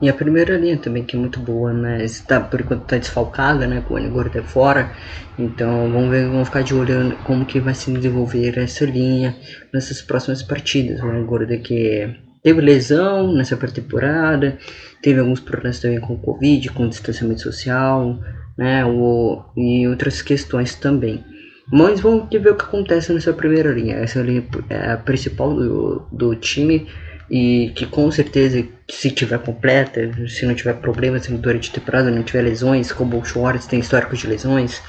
[0.00, 3.66] E a primeira linha também, que é muito boa, mas tá, por enquanto tá desfalcada,
[3.66, 3.82] né?
[3.86, 4.92] Com o Anigor até fora.
[5.38, 9.36] Então vamos ver, vamos ficar de olho como que vai se desenvolver essa linha
[9.72, 11.00] nessas próximas partidas.
[11.00, 14.58] O Anigor que teve lesão nessa pré-temporada,
[15.02, 18.18] teve alguns problemas também com o Covid, com o distanciamento social,
[18.56, 21.24] né, o, e outras questões também.
[21.70, 23.96] Mas vamos ver o que acontece nessa primeira linha.
[23.96, 26.86] Essa linha é a principal do, do time
[27.28, 32.22] e que com certeza, se tiver completa, se não tiver problemas durante a temporada, não
[32.22, 34.80] tiver lesões, como o Schwartz tem histórico de lesões,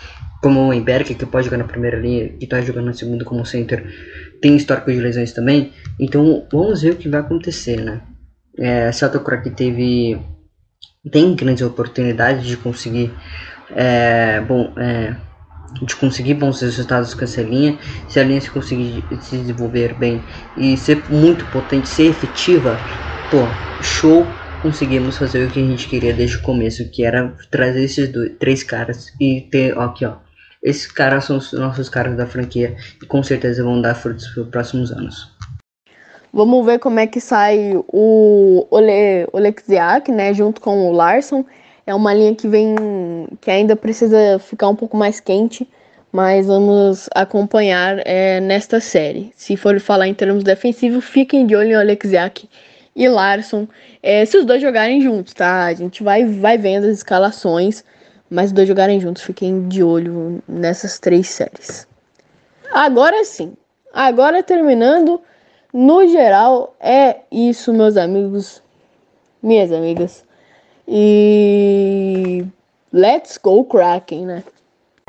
[0.41, 3.43] como o Emberg, que pode jogar na primeira linha e está jogando na segunda como
[3.43, 3.83] center,
[4.39, 5.73] tem histórico de lesões também.
[5.99, 8.01] Então vamos ver o que vai acontecer, né?
[8.59, 10.19] É, Seattle Crack teve
[11.11, 13.11] tem grandes oportunidades de conseguir
[13.71, 15.15] é, bom é,
[15.81, 20.25] de conseguir bons resultados com essa linha se a linha se conseguir se desenvolver bem
[20.55, 22.85] e ser muito potente ser efetiva
[23.29, 23.49] pô
[23.81, 28.09] show conseguimos fazer o que a gente queria desde o começo que era trazer esses
[28.09, 30.15] dois, três caras e ter ó, aqui ó
[30.63, 34.47] esses caras são os nossos caras da franquia e com certeza vão dar frutos nos
[34.49, 35.35] próximos anos
[36.33, 41.43] Vamos ver como é que sai o Ole, Oleksiak, né, junto com o Larson.
[41.87, 42.75] É uma linha que vem
[43.39, 45.65] que ainda precisa ficar um pouco mais quente,
[46.11, 49.31] mas vamos acompanhar é, nesta série.
[49.37, 52.49] Se for falar em termos defensivos, fiquem de olho em Oleksiak
[52.93, 53.69] e Larson.
[54.03, 55.63] É, se os dois jogarem juntos, tá?
[55.63, 57.85] A gente vai, vai vendo as escalações,
[58.29, 61.87] mas os dois jogarem juntos, fiquem de olho nessas três séries.
[62.69, 63.53] Agora sim,
[63.93, 65.21] agora terminando.
[65.73, 68.61] No geral, é isso, meus amigos,
[69.41, 70.26] minhas amigas.
[70.87, 72.45] E
[72.93, 74.43] let's go Kraken, né?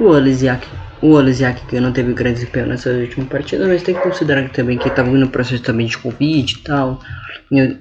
[0.00, 0.66] O Olesiak,
[1.02, 4.78] o Olesiak que não teve grande desempenho nessa última partida, mas tem que considerar também
[4.78, 7.00] que estava no processo também de Covid e tal,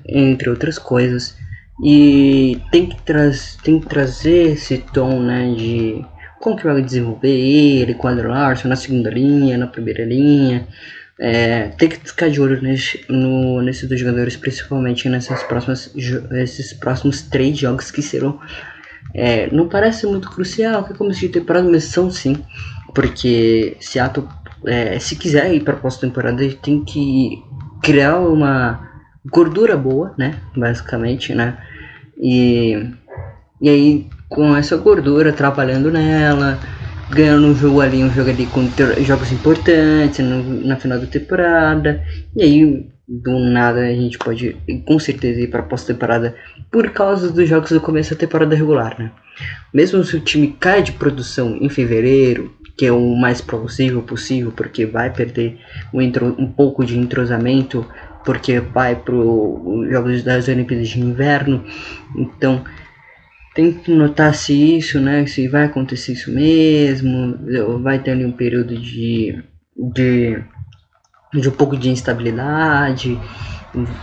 [0.08, 1.36] entre outras coisas.
[1.84, 6.04] E tem que, traz, tem que trazer esse tom, né, de
[6.40, 10.68] como que vai desenvolver ele, quadro Larson na segunda linha, na primeira linha.
[11.20, 16.74] É, tem que ficar de olho nesse, no, nesses dois jogadores, principalmente nessas próximas, esses
[16.74, 18.40] próximos três jogos que serão.
[19.14, 22.36] É, não parece muito crucial que começo de temporada, mas são sim,
[22.94, 24.28] porque Seattle,
[24.66, 27.42] é, se quiser ir para a pós-temporada, ele tem que
[27.82, 28.88] criar uma
[29.26, 30.36] gordura boa, né?
[30.56, 31.58] Basicamente, né?
[32.18, 32.92] E,
[33.62, 36.60] e aí, com essa gordura, trabalhando nela
[37.10, 38.70] ganhando um jogo ali, um jogo ali com
[39.04, 42.04] jogos importantes no, na final da temporada.
[42.36, 46.36] E aí, do nada, a gente pode com certeza ir para pós-temporada
[46.72, 49.12] por causa dos jogos do começo da temporada regular, né?
[49.74, 54.52] Mesmo se o time cai de produção em fevereiro, que é o mais plausível possível,
[54.52, 55.58] porque vai perder
[55.94, 57.86] um, intro, um pouco de entrosamento,
[58.26, 61.64] porque vai para os Jogos das Olimpíadas de Inverno,
[62.16, 62.64] então
[63.58, 67.40] tem que notar se isso, né, se vai acontecer isso mesmo,
[67.82, 69.44] vai ter ali um período de,
[69.76, 70.40] de,
[71.34, 73.20] de um pouco de instabilidade,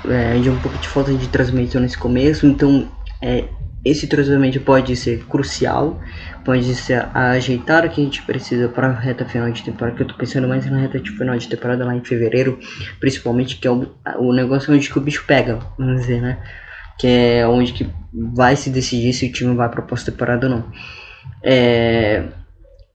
[0.09, 2.91] é, de um pouco de falta de transmissão nesse começo, então
[3.23, 3.45] é,
[3.85, 6.01] esse tratamento pode ser crucial,
[6.45, 10.03] pode ser ajeitar o que a gente precisa para a reta final de temporada, que
[10.03, 12.59] eu tô pensando mais na reta final de temporada lá em fevereiro,
[12.99, 13.89] principalmente que é o,
[14.19, 16.39] o negócio onde o bicho pega, vamos dizer, né?
[16.99, 20.57] Que é onde que vai se decidir se o time vai para a pós-temporada ou
[20.57, 20.73] não.
[21.43, 22.25] É,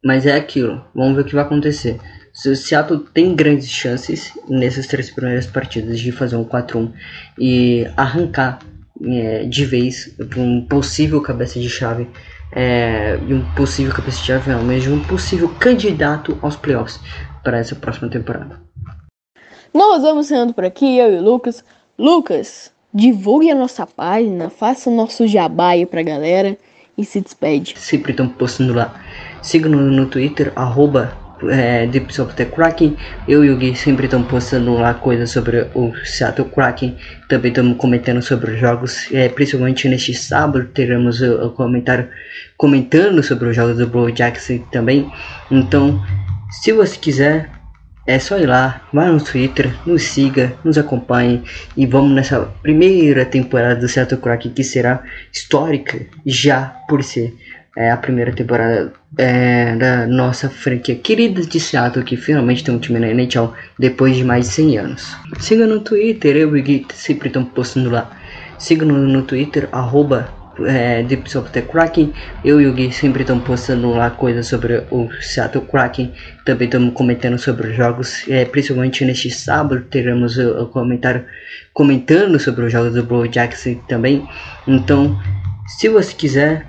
[0.03, 1.99] mas é aquilo, vamos ver o que vai acontecer.
[2.33, 6.91] Se o Seattle tem grandes chances nessas três primeiras partidas de fazer um 4-1
[7.37, 8.59] e arrancar
[9.03, 12.07] é, de vez um possível cabeça de chave,
[12.51, 16.99] é, um possível cabeça de chave não, mas de um possível candidato aos playoffs
[17.43, 18.61] para essa próxima temporada.
[19.73, 21.63] Nós vamos sendo por aqui, eu e o Lucas.
[21.97, 26.57] Lucas, divulgue a nossa página, faça o nosso jabá aí pra galera
[26.97, 27.75] e se despede.
[27.77, 28.93] Sempre estão postando lá.
[29.41, 31.17] Siga no, Twitter, arroba
[31.47, 31.87] é.
[33.27, 36.97] Eu e o Gui sempre estão postando lá coisas sobre o Seattle Kraken.
[37.29, 39.09] Também estamos comentando sobre os jogos.
[39.13, 42.09] É, principalmente neste sábado teremos o, o comentário
[42.57, 45.09] comentando sobre os jogos do Blue Jackson também.
[45.49, 46.03] Então,
[46.49, 47.49] se você quiser,
[48.10, 51.43] é só ir lá, vá no Twitter, nos siga, nos acompanhe
[51.78, 57.36] e vamos nessa primeira temporada do Seattle Kraken que será histórica já por ser
[57.78, 62.80] é, a primeira temporada é, da nossa franquia querida de Seattle que finalmente tem um
[62.80, 65.16] time na NHL depois de mais de 100 anos.
[65.39, 68.10] Siga no Twitter, eu e o Gui sempre estão postando lá.
[68.57, 70.34] Siga no, no Twitter, arroba
[70.66, 72.14] é, Deep of the Kraken.
[72.43, 76.14] Eu e o Gui sempre estamos postando lá coisas sobre o Seattle Kraken.
[76.45, 78.28] Também estamos comentando sobre os jogos.
[78.30, 81.26] É, principalmente neste sábado teremos o, o, comentário
[81.74, 84.28] comentando sobre os jogos do Blue Jackson também.
[84.68, 85.20] Então,
[85.68, 86.66] se você quiser,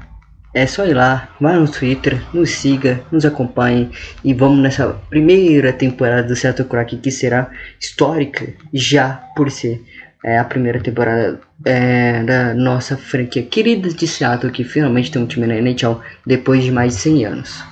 [0.53, 3.91] é só ir lá, vá no Twitter, nos siga, nos acompanhe
[4.24, 9.80] e vamos nessa primeira temporada do Seattle Kraken que será histórica já por ser
[10.24, 15.26] é a primeira temporada é, da nossa franquia querida de Seattle, que finalmente tem um
[15.26, 17.64] time na NHL depois de mais de 100 anos.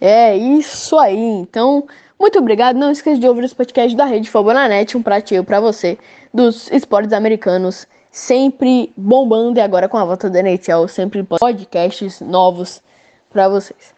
[0.00, 1.16] É isso aí.
[1.16, 1.86] Então,
[2.18, 2.76] muito obrigado.
[2.76, 5.98] Não esqueça de ouvir os podcasts da Rede Fabonanet, um pratinho para você
[6.32, 12.82] dos esportes americanos, sempre bombando e agora com a volta da NHL, sempre podcasts novos
[13.30, 13.94] para vocês.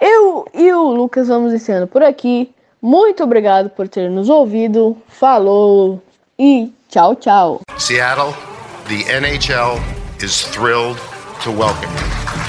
[0.00, 2.52] Eu e o Lucas vamos encerrando por aqui.
[2.80, 4.96] Muito obrigado por ter nos ouvido.
[5.06, 6.02] Falou
[6.38, 7.62] e tchau, tchau.
[7.78, 8.32] Seattle,
[8.88, 9.78] the NHL
[10.22, 10.98] is thrilled
[11.42, 12.39] to welcome you.